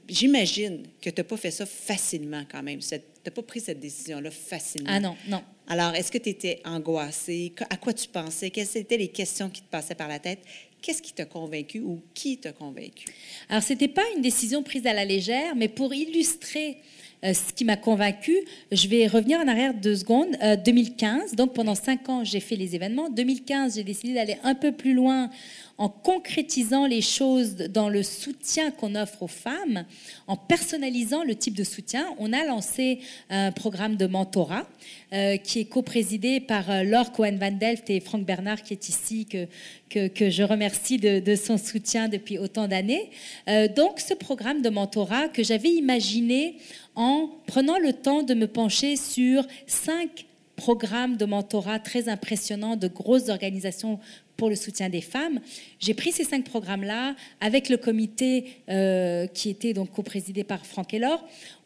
[0.09, 2.79] J'imagine que tu n'as pas fait ça facilement quand même.
[2.79, 4.89] Tu n'as pas pris cette décision-là facilement.
[4.91, 5.41] Ah non, non.
[5.69, 7.53] Alors, est-ce que tu étais angoissée?
[7.69, 8.49] À quoi tu pensais?
[8.49, 10.39] Quelles étaient les questions qui te passaient par la tête?
[10.82, 13.07] Qu'est-ce qui t'a convaincu ou qui t'a convaincu?
[13.49, 16.78] Alors, ce n'était pas une décision prise à la légère, mais pour illustrer
[17.23, 18.36] euh, ce qui m'a convaincu,
[18.71, 22.75] je vais revenir en arrière deux secondes, 2015, donc pendant cinq ans, j'ai fait les
[22.75, 23.09] événements.
[23.09, 25.30] 2015, j'ai décidé d'aller un peu plus loin
[25.78, 29.86] en concrétisant les choses dans le soutien qu'on offre aux femmes,
[30.25, 32.07] en personnalisant le type de soutien.
[32.17, 32.99] On a lancé
[33.30, 34.67] un programme de mentorat
[35.13, 39.25] euh, qui est co-présidé par euh, Laure Cohen-Van Delft et Franck Bernard qui est ici,
[39.25, 43.09] que, que, je remercie de, son soutien depuis autant d'années.
[43.47, 46.57] Euh, donc ce programme de mentorat que j'avais imaginé
[46.95, 50.26] en prenant le temps de me pencher sur cinq
[50.58, 53.99] programmes de mentorat très impressionnants de grosses organisations
[54.36, 55.39] pour le soutien des femmes.
[55.80, 60.93] J'ai pris ces cinq programmes-là avec le comité euh, qui était donc co-présidé par Franck
[60.93, 61.24] Elor.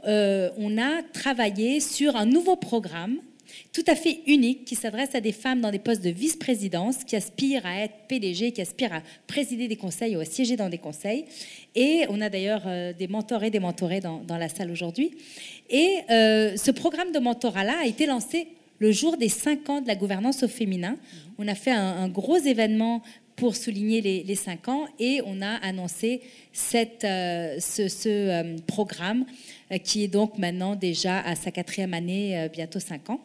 [0.08, 3.18] Euh, on a travaillé sur un nouveau programme
[3.74, 7.18] tout à fait unique qui s'adresse à des femmes dans des postes de vice-présidence qui
[7.18, 10.78] aspirent à être PDG, qui aspirent à présider des conseils ou à siéger dans des
[10.78, 11.26] conseils.
[11.76, 15.12] Et on a d'ailleurs euh, des mentors et des mentorés dans, dans la salle aujourd'hui.
[15.70, 18.48] Et ce programme de mentorat-là a été lancé
[18.82, 20.98] le jour des cinq ans de la gouvernance au féminin.
[21.38, 23.04] On a fait un, gros événement
[23.36, 26.22] pour souligner les, cinq ans et on a annoncé
[26.52, 29.26] cette, euh, ce, euh, programme
[29.72, 33.22] euh, qui est donc maintenant déjà à sa quatrième année, bientôt cinq ans.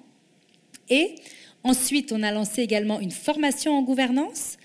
[0.90, 1.14] Et
[1.64, 4.56] Ensuite, on a lancé également une formation en gouvernance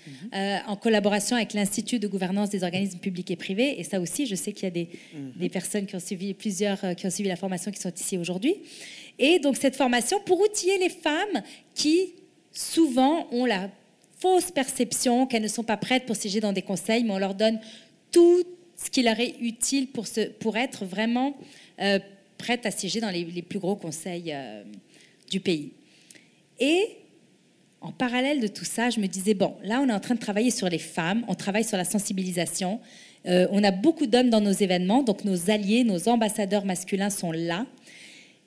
[0.68, 3.80] en collaboration avec l'Institut de gouvernance des organismes publics et privés.
[3.80, 5.32] Et ça aussi, je sais qu'il y a des, mhm.
[5.34, 8.54] des, personnes qui ont suivi, plusieurs qui ont suivi la formation qui sont ici aujourd'hui.
[9.18, 11.42] Et donc cette formation pour outiller les femmes
[11.74, 12.14] qui
[12.52, 13.70] souvent ont la
[14.18, 17.34] fausse perception qu'elles ne sont pas prêtes pour siéger dans des conseils, mais on leur
[17.34, 17.58] donne
[18.10, 18.44] tout
[18.76, 21.36] ce qui leur est utile pour, être vraiment
[21.80, 21.98] euh,
[22.38, 24.62] prêtes à siéger dans les, plus gros conseils euh,
[25.30, 25.72] du pays.
[26.60, 26.98] Et
[27.80, 30.20] en parallèle de tout ça, je me disais, bon, là, on est en train de
[30.20, 32.80] travailler sur les femmes, on travaille sur la sensibilisation.
[33.26, 37.32] Euh, on a beaucoup d'hommes dans nos événements, donc nos alliés, nos ambassadeurs masculins sont
[37.32, 37.66] là.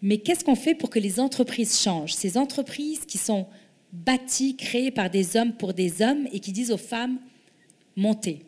[0.05, 2.13] Mais qu'est-ce qu'on fait pour que les entreprises changent?
[2.13, 3.47] Ces entreprises qui sont
[3.91, 7.17] bâties, créées par des hommes pour des hommes et qui disent aux femmes,
[7.95, 8.43] montez.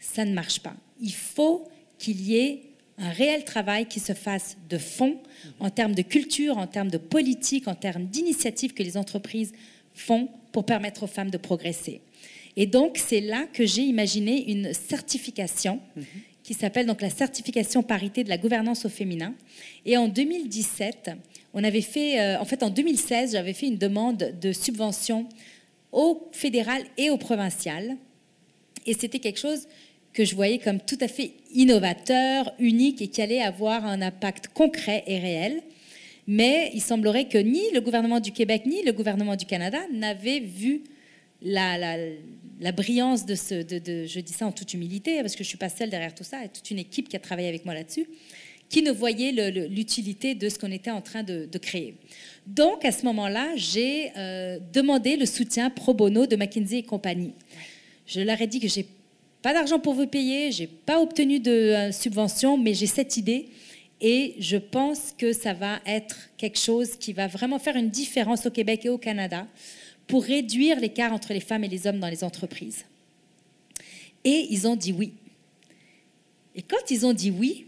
[0.00, 0.74] Ça ne marche pas.
[1.00, 2.62] Il faut qu'il y ait
[2.98, 5.18] un réel travail qui se fasse de fond
[5.60, 9.52] en termes de culture, en termes de politique, en termes d'initiatives que les entreprises
[9.94, 12.00] font pour permettre aux femmes de progresser.
[12.56, 15.80] Et donc, c'est là que j'ai imaginé une certification
[16.50, 19.34] qui s'appelle donc la certification parité de la gouvernance au féminin.
[19.86, 21.12] Et en 2017,
[21.54, 25.28] on avait fait, euh, en fait en 2016, j'avais fait une demande de subvention
[25.92, 27.96] au fédéral et au provincial.
[28.84, 29.68] Et c'était quelque chose
[30.12, 34.48] que je voyais comme tout à fait innovateur, unique et qui allait avoir un impact
[34.48, 35.62] concret et réel.
[36.26, 40.40] Mais il semblerait que ni le gouvernement du Québec ni le gouvernement du Canada n'avaient
[40.40, 40.82] vu
[41.42, 45.50] la, brillance de ce, de, je dis ça en toute humilité, parce que je ne
[45.50, 47.48] suis pas seule derrière tout ça, il y a toute une équipe qui a travaillé
[47.48, 48.06] avec moi là-dessus,
[48.68, 49.32] qui ne voyait
[49.68, 51.96] l'utilité de ce qu'on était en train de, créer.
[52.46, 57.32] Donc, à ce moment-là, j'ai euh, demandé le soutien pro bono de McKinsey et compagnie.
[58.06, 58.86] Je leur ai dit que j'ai
[59.42, 63.48] pas d'argent pour vous payer, j'ai pas obtenu de euh, subvention, mais j'ai cette idée
[64.00, 68.46] et je pense que ça va être quelque chose qui va vraiment faire une différence
[68.46, 69.46] au Québec et au Canada
[70.10, 72.84] pour réduire l'écart entre les femmes et les hommes dans les entreprises.
[74.24, 75.12] Et ils ont dit oui.
[76.54, 77.66] Et quand ils ont dit oui,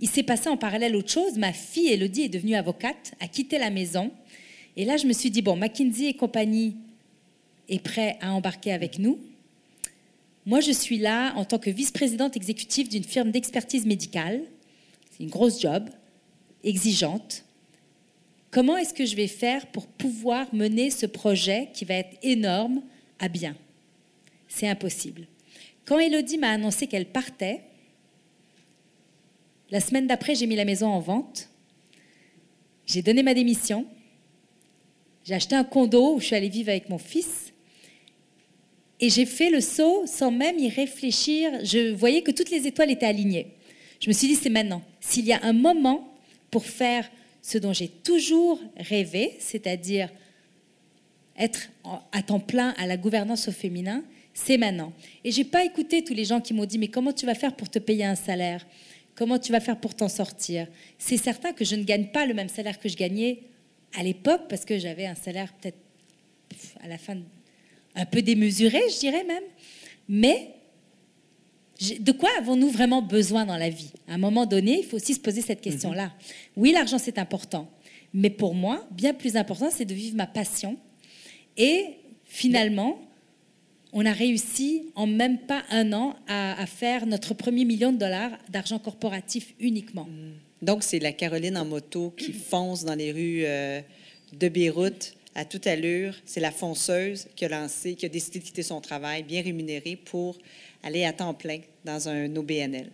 [0.00, 1.36] il s'est passé en parallèle autre chose.
[1.36, 4.10] Ma fille, Elodie, est devenue avocate, a quitté la maison.
[4.76, 6.76] Et là, je me suis dit, bon, McKinsey et compagnie
[7.68, 9.18] est prêt à embarquer avec nous.
[10.46, 14.42] Moi, je suis là en tant que vice-présidente exécutive d'une firme d'expertise médicale.
[15.10, 15.90] C'est une grosse job,
[16.64, 17.44] exigeante.
[18.50, 22.82] Comment est-ce que je vais faire pour pouvoir mener ce projet qui va être énorme
[23.20, 23.56] à bien?
[24.48, 25.26] C'est impossible.
[25.84, 27.62] Quand Elodie m'a annoncé qu'elle partait,
[29.70, 31.48] la semaine d'après, j'ai mis la maison en vente.
[32.86, 33.86] J'ai donné ma démission.
[35.24, 37.52] J'ai acheté un condo où je suis allée vivre avec mon fils.
[38.98, 41.64] Et j'ai fait le saut sans même y réfléchir.
[41.64, 43.46] Je voyais que toutes les étoiles étaient alignées.
[44.00, 44.82] Je me suis dit, c'est maintenant.
[45.00, 46.12] S'il y a un moment
[46.50, 47.08] pour faire
[47.42, 50.10] ce dont j'ai toujours rêvé, c'est-à-dire
[51.38, 51.68] être
[52.12, 54.92] à temps plein à la gouvernance au féminin, c'est maintenant.
[55.24, 57.56] Et j'ai pas écouté tous les gens qui m'ont dit mais comment tu vas faire
[57.56, 58.66] pour te payer un salaire?
[59.14, 60.66] Comment tu vas faire pour t'en sortir?
[60.98, 63.40] C'est certain que je ne gagne pas le même salaire que je gagnais
[63.94, 65.78] à l'époque parce que j'avais un salaire peut-être
[66.82, 67.16] à la fin
[67.94, 69.42] un peu démesuré, je dirais même.
[70.08, 70.54] Mais
[71.80, 73.90] de quoi avons-nous vraiment besoin dans la vie?
[74.06, 76.06] À un moment donné, il faut aussi se poser cette question-là.
[76.06, 76.10] Mhm.
[76.56, 77.68] Oui, l'argent, c'est important.
[78.12, 80.76] Mais pour moi, bien plus important, c'est de vivre ma passion.
[81.56, 81.86] Et
[82.24, 83.00] finalement,
[83.92, 88.32] on a réussi en même pas un an à, faire notre premier million de dollars
[88.50, 90.04] d'argent corporatif uniquement.
[90.04, 90.32] Mhm.
[90.62, 93.80] Donc, c'est la Caroline en moto qui fonce dans les rues euh,
[94.34, 96.14] de Beyrouth à toute allure.
[96.26, 99.96] C'est la fonceuse qui a lancé, qui a décidé de quitter son travail, bien rémunéré,
[99.96, 100.36] pour
[100.82, 102.90] aller à temps plein dans un OBNL.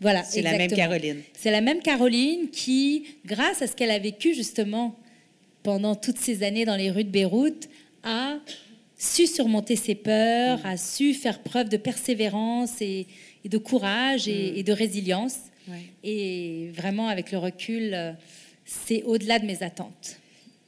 [0.00, 1.22] Voilà, c'est la même Caroline.
[1.34, 4.96] C'est la même Caroline qui, grâce à ce qu'elle a vécu justement
[5.62, 7.68] pendant toutes ces années dans les rues de Beyrouth,
[8.02, 8.38] a
[8.96, 13.06] su surmonter ses peurs, a su faire preuve de persévérance et,
[13.44, 14.62] de courage et, mm.
[14.62, 15.36] de résilience.
[16.02, 18.16] Et vraiment, avec le recul,
[18.64, 20.16] c'est au-delà de mes attentes.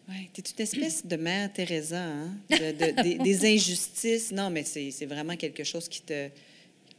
[0.08, 2.36] Oui, tu es une espèce de mère Teresa, hein?
[2.50, 4.30] des, injustices.
[4.30, 6.28] Non, mais c'est vraiment quelque chose qui te,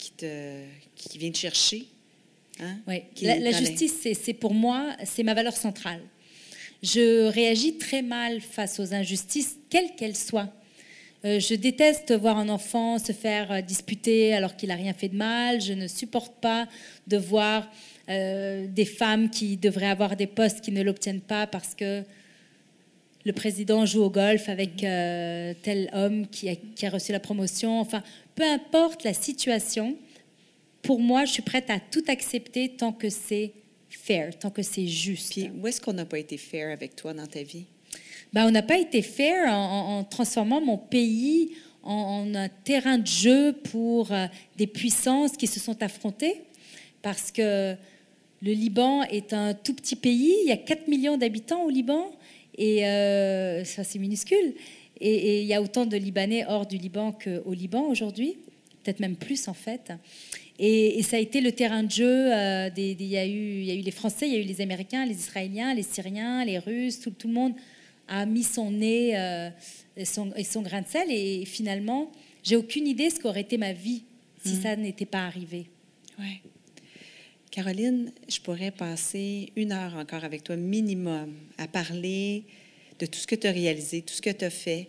[0.03, 0.63] qui te
[0.95, 1.85] qui vient te chercher.
[2.59, 2.77] Hein?
[2.87, 6.01] Oui, la, justice, c'est pour moi, c'est ma valeur centrale.
[6.83, 10.49] Je réagis très mal face aux injustices, quelles qu'elles soient.
[11.25, 15.07] Euh, je déteste voir un enfant se faire euh, disputer alors qu'il n'a rien fait
[15.07, 15.61] de mal.
[15.61, 16.67] Je ne supporte pas
[17.07, 17.71] de voir
[18.09, 22.03] euh, des femmes qui devraient avoir des postes qui ne l'obtiennent pas parce que
[23.25, 27.79] le président joue au golf avec tel homme qui a, qui a, reçu la promotion.
[27.79, 28.03] Enfin,
[28.35, 29.95] peu importe la situation,
[30.81, 33.53] pour moi, je suis prête à tout accepter tant que c'est
[33.89, 35.31] fair, tant que c'est juste.
[35.31, 37.65] Puis où est-ce qu'on n'a pas été fair avec toi dans ta vie?
[38.33, 41.51] Ben, on n'a pas été fair en, transformant mon pays
[41.83, 44.25] en, un terrain de jeu pour euh,
[44.57, 46.41] des puissances qui se sont affrontées.
[47.01, 47.75] Parce que
[48.41, 52.11] le Liban est un tout petit pays, il y a 4 millions d'habitants au Liban,
[52.57, 54.53] et euh, ça c'est minuscule.
[54.99, 58.37] Et, et, il y a autant de Libanais hors du Liban qu'au Liban aujourd'hui,
[58.83, 59.91] peut-être même plus en fait.
[60.59, 62.33] Et, ça a été le terrain de jeu.
[62.33, 64.45] Euh, il, y a eu, il y a eu les Français, il y a eu
[64.45, 67.53] les Américains, les Israéliens, les Syriens, les Russes, tout, tout le monde
[68.07, 69.49] a mis son nez euh,
[69.97, 71.07] et, son, et, son, grain de sel.
[71.09, 72.11] Et finalement,
[72.43, 74.03] j'ai aucune idée ce qu'aurait été ma vie
[74.45, 74.61] si hmm.
[74.61, 75.67] ça n'était pas arrivé.
[76.19, 76.41] Ouais.
[77.53, 82.45] Caroline, je pourrais passer une heure encore avec toi minimum à parler
[82.97, 84.87] de tout ce que tu as réalisé, tout ce que tu as fait,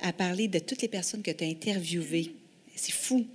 [0.00, 2.30] à parler de toutes les personnes que tu as interviewées.
[2.76, 3.26] C'est fou.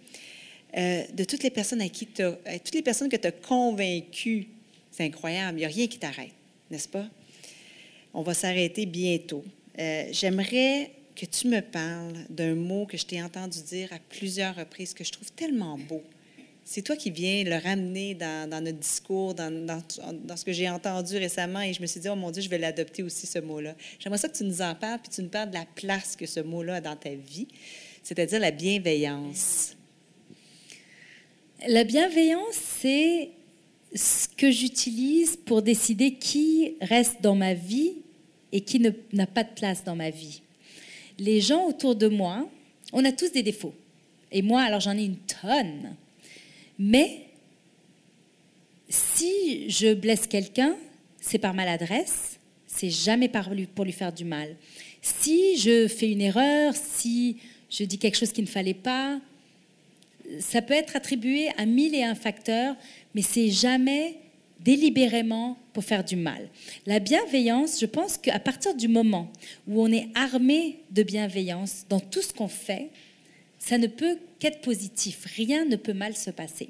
[0.77, 4.47] Euh, de toutes les personnes à qui euh, toutes que tu as convaincues.
[4.91, 5.57] C'est incroyable.
[5.57, 6.31] Il n'y a rien qui t'arrête,
[6.71, 7.09] n'est-ce pas?
[8.13, 9.43] On va s'arrêter bientôt.
[9.77, 14.55] Euh, j'aimerais que tu me parles d'un mot que je t'ai entendu dire à plusieurs
[14.55, 16.01] reprises, que je trouve tellement beau.
[16.69, 21.15] C'est toi qui viens le ramener dans, notre discours, dans, dans, ce que j'ai entendu
[21.15, 23.73] récemment, et je me suis dit, oh mon Dieu, je vais l'adopter aussi, ce mot-là.
[23.99, 26.25] J'aimerais ça que tu nous en parles, puis tu nous parles de la place que
[26.25, 27.47] ce mot-là a dans ta vie,
[28.03, 29.77] c'est-à-dire la bienveillance.
[31.69, 33.29] La bienveillance, c'est
[33.95, 37.93] ce que j'utilise pour décider qui reste dans ma vie
[38.51, 40.41] et qui n'a pas de place dans ma vie.
[41.17, 42.45] Les gens autour de moi,
[42.91, 43.73] on a tous des défauts.
[44.33, 45.95] Et moi, alors j'en ai une tonne.
[46.79, 47.21] Mais
[48.89, 50.75] si je blesse quelqu'un,
[51.19, 53.29] c'est par maladresse, c'est jamais
[53.75, 54.55] pour lui faire du mal.
[55.01, 57.37] Si je fais une erreur, si
[57.69, 59.19] je dis quelque chose qu'il ne fallait pas,
[60.39, 62.75] ça peut être attribué à mille et un facteurs,
[63.15, 64.15] mais c'est jamais
[64.59, 66.49] délibérément pour faire du mal.
[66.85, 69.31] La bienveillance, je pense qu'à partir du moment
[69.67, 72.89] où on est armé de bienveillance dans tout ce qu'on fait,
[73.59, 75.25] ça ne peut qu'être positif.
[75.35, 76.69] Rien ne peut mal se passer.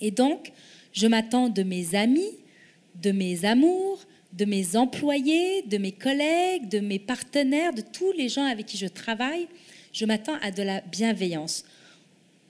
[0.00, 0.52] Et donc,
[0.92, 2.36] je m'attends de mes amis,
[3.02, 8.28] de mes amours, de mes employés, de mes collègues, de mes partenaires, de tous les
[8.28, 9.46] gens avec qui je travaille,
[9.92, 11.64] je m'attends à de la bienveillance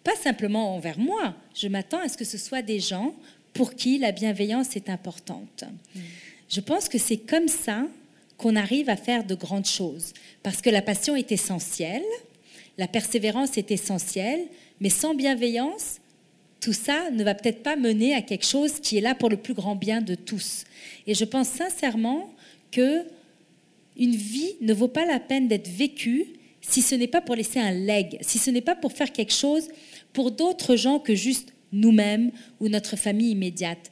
[0.04, 3.14] pas simplement envers moi, je m'attends à ce que ce soit des gens
[3.54, 5.64] pour qui la bienveillance est importante.
[6.48, 7.86] Je pense que c'est comme ça
[8.36, 12.04] qu'on arrive à faire de grandes choses, parce que la passion est essentielle,
[12.78, 14.46] la persévérance est essentielle,
[14.80, 16.00] mais sans bienveillance,
[16.60, 19.36] tout ça ne va peut-être pas mener à quelque chose qui est là pour le
[19.36, 20.64] plus grand bien de tous.
[21.06, 22.32] Et je pense sincèrement
[22.70, 23.04] que
[23.96, 26.26] une vie ne vaut pas la peine d'être vécue
[26.60, 29.32] si ce n'est pas pour laisser un leg, si ce n'est pas pour faire quelque
[29.32, 29.68] chose
[30.12, 33.90] pour d'autres gens que juste nous-mêmes ou notre famille immédiate.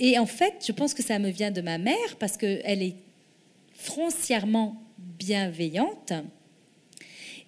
[0.00, 2.96] Et en fait, je pense que ça me vient de ma mère parce qu'elle est
[3.74, 6.12] foncièrement bienveillante.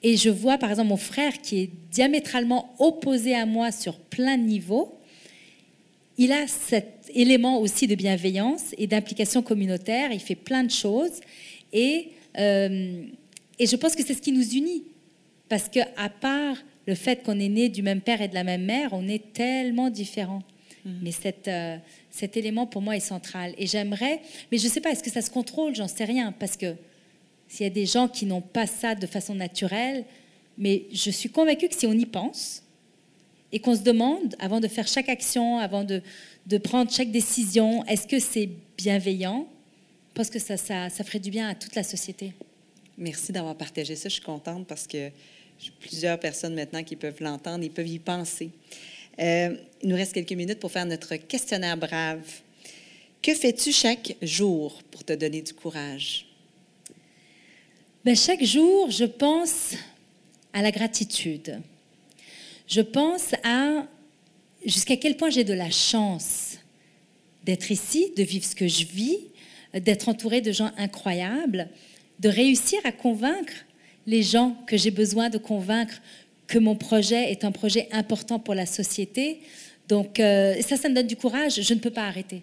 [0.05, 4.36] Et je vois par exemple mon frère qui est diamétralement opposé à moi sur plein
[4.36, 5.00] de niveaux.
[6.18, 10.12] Il a cet élément aussi de bienveillance et d'implication communautaire.
[10.12, 11.20] Il fait plein de choses.
[11.72, 13.02] Et, euh,
[13.59, 14.84] et je pense que c'est ce qui nous unit.
[15.48, 15.86] Parce qu'à
[16.20, 19.09] part le fait qu'on est né du même père et de la même mère, on
[19.09, 20.42] est tellement différents.
[20.84, 20.90] Mm.
[21.00, 21.12] Mais
[21.48, 21.78] euh,
[22.11, 23.55] cet élément, pour moi, est central.
[23.57, 24.20] Et j'aimerais,
[24.52, 25.74] mais je ne sais pas, est-ce que ça se contrôle?
[25.74, 26.32] J'en sais rien.
[26.32, 26.74] Parce que
[27.49, 30.05] s'il y a des gens qui n'ont pas ça de façon naturelle,
[30.57, 32.62] mais je suis convaincue que si on y pense
[33.53, 36.03] et qu'on se demande, avant de faire chaque action, avant de,
[36.47, 37.84] de prendre chaque décision.
[37.86, 39.47] Est-ce que c'est bienveillant?
[40.14, 42.32] Parce que ça, ça, ferait du bien à toute la société.
[42.97, 44.09] Merci d'avoir partagé ça.
[44.09, 45.11] Je suis contente parce que
[45.80, 48.51] plusieurs personnes maintenant qui peuvent l'entendre, ils peuvent y penser.
[49.20, 52.40] Euh, il nous reste quelques minutes pour faire notre questionnaire brave.
[53.22, 56.26] Que fais-tu chaque jour pour te donner du courage?
[58.05, 59.72] Ben, chaque jour, je pense
[60.52, 61.59] à la gratitude.
[62.68, 63.86] Je pense à
[64.66, 66.59] jusqu'à quel point j'ai de la chance
[67.44, 69.20] d'être ici, de vivre ce que je vis,
[69.72, 71.70] d'être entourée de gens incroyables,
[72.20, 73.55] de réussir à convaincre
[74.07, 76.02] les gens que j'ai besoin de convaincre
[76.46, 79.40] que mon projet est un projet important pour la société.
[79.88, 81.62] Donc euh, ça, ça me donne du courage.
[81.62, 82.42] Je ne peux pas arrêter.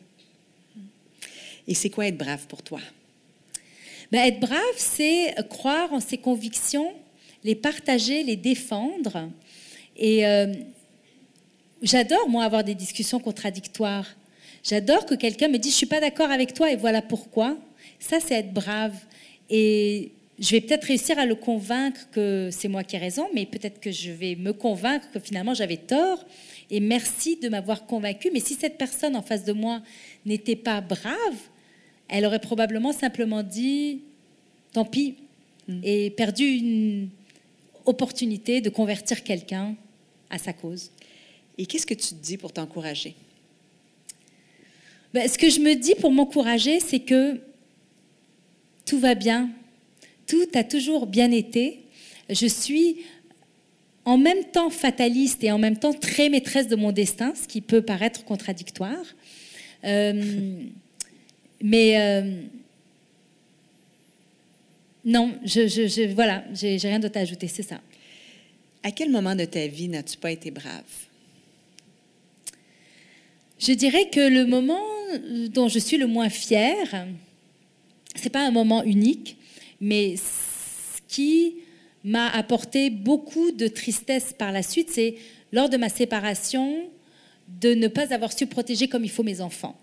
[1.68, 2.80] Et c'est quoi être brave pour toi?
[4.12, 6.92] Ben, être brave, c'est croire en ses convictions,
[7.44, 9.30] les partager, les défendre.
[9.96, 10.54] Et euh,
[11.82, 14.08] j'adore, moi, avoir des discussions contradictoires.
[14.64, 17.58] J'adore que quelqu'un me dise, je suis pas d'accord avec toi et voilà pourquoi.
[18.00, 18.96] Ça, c'est être brave.
[19.50, 23.46] Et je vais peut-être réussir à le convaincre que c'est moi qui ai raison, mais
[23.46, 26.26] peut-être que je vais me convaincre que finalement j'avais tort.
[26.70, 28.30] Et merci de m'avoir convaincu.
[28.34, 29.82] Mais si cette personne en face de moi
[30.26, 31.38] n'était pas brave,
[32.12, 34.02] elle aurait probablement simplement dit
[34.74, 35.16] tant pis
[35.68, 35.80] mm.
[35.84, 37.10] et perdu une
[37.86, 39.76] opportunité de convertir quelqu'un
[40.30, 40.92] à sa cause.
[41.58, 43.16] Et qu'est-ce que tu te dis pour t'encourager?
[45.14, 47.40] Ben, ce que je me dis pour m'encourager, c'est que
[48.86, 49.50] tout va bien,
[50.28, 51.80] tout a toujours bien été.
[52.30, 52.98] Je suis
[54.06, 57.62] en même temps fataliste et en même temps très maîtresse de mon destin, ce qui
[57.62, 59.06] peut paraître contradictoire.
[59.86, 60.64] Euh,
[61.62, 62.42] mais euh,
[65.06, 67.82] non, je, je, voilà, j'ai rien d'autre à ajouter, c'est ça.
[68.84, 70.84] À quel moment de ta vie n'as-tu pas été brave?
[73.60, 74.82] Je dirais que le moment
[75.50, 77.08] dont je suis le moins fière,
[78.16, 79.38] c'est pas un moment unique,
[79.80, 81.56] mais ce qui
[82.04, 85.16] m'a apporté beaucoup de tristesse par la suite, c'est
[85.52, 86.90] lors de ma séparation,
[87.48, 89.78] de ne pas avoir su protéger comme il faut mes enfants.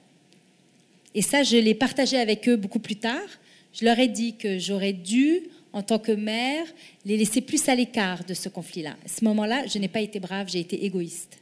[1.18, 3.28] Et ça, je l'ai partagé avec eux beaucoup plus tard.
[3.72, 5.40] Je leur ai dit que j'aurais dû,
[5.72, 6.64] en tant que mère,
[7.04, 8.96] les laisser plus à l'écart de ce conflit-là.
[9.04, 11.40] À ce moment-là, je n'ai pas été brave, j'ai été égoïste.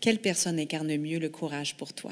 [0.00, 2.10] Quelle personne incarne mieux le courage pour toi?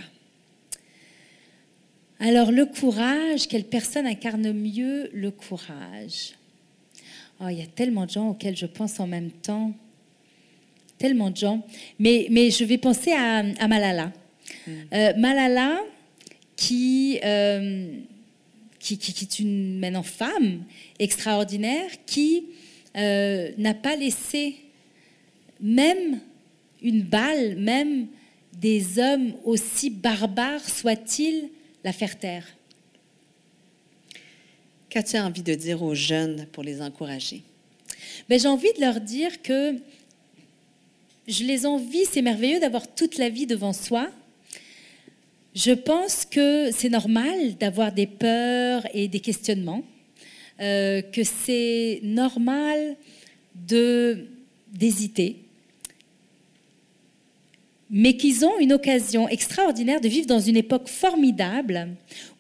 [2.21, 6.35] Alors le courage, quelle personne incarne mieux le courage?
[7.41, 9.73] Oh, Il y a tellement de gens auxquels je pense en même temps.
[10.99, 11.67] Tellement de gens.
[11.99, 14.13] Mais, mais je vais penser à, Malala.
[14.69, 14.73] Hmm.
[14.93, 15.81] Euh, Malala,
[16.57, 17.99] qui, euh,
[18.79, 20.63] qui, qui, est une maintenant femme
[20.99, 22.47] extraordinaire, qui
[22.97, 24.57] euh, n'a pas laissé
[25.61, 26.21] même
[26.83, 28.07] une balle, même
[28.53, 31.49] des hommes aussi barbares soient-ils,
[31.83, 32.47] la faire taire.
[34.89, 37.43] Qu'as-tu envie de dire aux jeunes pour les encourager?
[38.29, 39.77] Ben, j'ai envie de leur dire que
[41.27, 44.09] je les envie, c'est merveilleux d'avoir toute la vie devant soi.
[45.55, 49.85] Je pense que c'est normal d'avoir des peurs et des questionnements,
[50.61, 52.97] euh, que c'est normal
[54.73, 55.37] d'hésiter,
[57.89, 61.91] mais qu'ils ont une occasion extraordinaire de vivre dans une époque formidable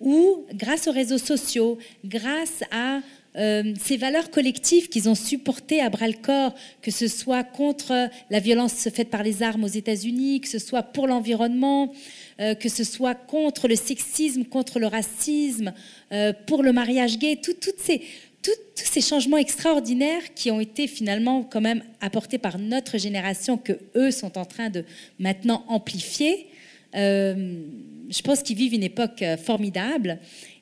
[0.00, 3.00] où, grâce aux réseaux sociaux, grâce à
[3.36, 8.08] euh, ces valeurs collectives qu'ils ont supportées à bras le corps, que ce soit contre
[8.30, 11.92] la violence faite par les armes aux États-Unis, que ce soit pour l'environnement,
[12.40, 15.72] euh, que ce soit contre le sexisme, contre le racisme,
[16.12, 18.02] euh, pour le mariage gay, toutes ces,
[18.42, 23.74] tous ces changements extraordinaires qui ont été finalement quand même apportés par notre génération, que
[23.94, 24.84] eux sont en train de
[25.20, 26.48] maintenant amplifier,
[26.96, 27.62] euh,
[28.10, 30.18] je pense qu'ils vivent une époque formidable.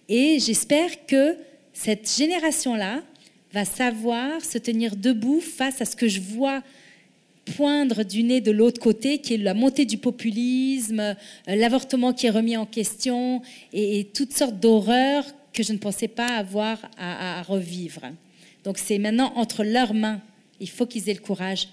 [0.09, 1.37] Et j'espère que
[1.73, 3.03] cette génération-là
[3.53, 6.63] va savoir se tenir debout face à ce que je vois
[7.57, 11.15] poindre du nez de l'autre côté, qui est la montée du populisme, euh,
[11.47, 16.09] l'avortement qui est remis en question et, et toutes sortes d'horreurs que je ne pensais
[16.09, 18.03] pas avoir à, revivre.
[18.65, 20.21] Donc c'est maintenant entre leurs mains.
[20.61, 21.69] Il faut qu'ils aient le courage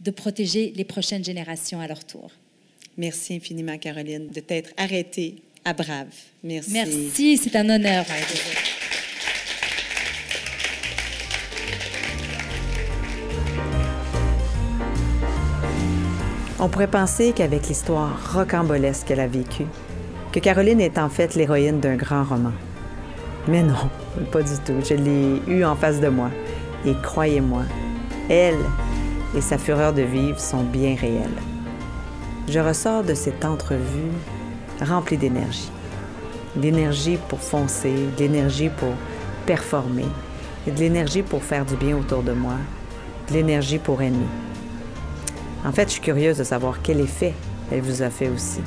[0.00, 2.30] de protéger les prochaines générations à leur tour.
[2.96, 6.12] Merci infiniment, Caroline, de t'être arrêtée à Brave.
[6.42, 6.72] Merci.
[6.72, 8.04] Merci, c'est un honneur.
[16.64, 19.66] On pourrait penser qu'avec l'histoire rocambolesque qu'elle a vécue,
[20.30, 22.52] que Caroline est en fait l'héroïne d'un grand roman.
[23.48, 23.90] Mais non,
[24.30, 24.76] pas du tout.
[24.88, 26.30] Je l'ai eu en face de moi.
[26.86, 27.62] Et croyez-moi,
[28.30, 28.60] elle
[29.36, 31.42] et sa fureur de vivre sont bien réelles.
[32.48, 34.12] je ressors de cette entrevue
[34.80, 35.72] remplie d'énergie.
[36.54, 38.94] D'énergie pour foncer, d'énergie pour
[39.46, 40.06] performer,
[40.68, 42.54] de l'énergie pour faire du bien autour de moi,
[43.30, 44.28] de l'énergie pour aimer.
[45.64, 47.34] En fait, je suis curieuse de savoir quel effet
[47.70, 48.60] elle vous a fait aussi.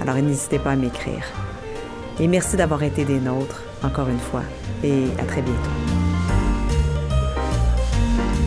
[0.00, 1.24] Alors n'hésitez pas à m'écrire.
[2.18, 4.42] Et merci d'avoir été des nôtres, encore une fois,
[4.82, 5.70] et à très bientôt.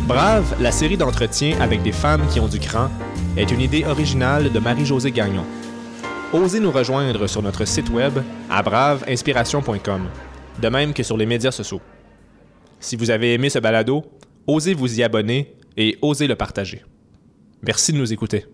[0.07, 2.89] Brave, la série d'entretiens avec des femmes qui ont du cran,
[3.38, 5.45] est une idée originale de Marie-Josée Gagnon.
[6.34, 8.19] Osez nous rejoindre sur notre site web
[8.49, 10.09] à braveinspiration.com,
[10.61, 11.82] de même que sur les médias sociaux.
[12.80, 14.03] Si vous avez aimé ce balado,
[14.47, 16.84] osez vous y abonner et osez le partager.
[17.64, 18.45] Merci de nous écouter.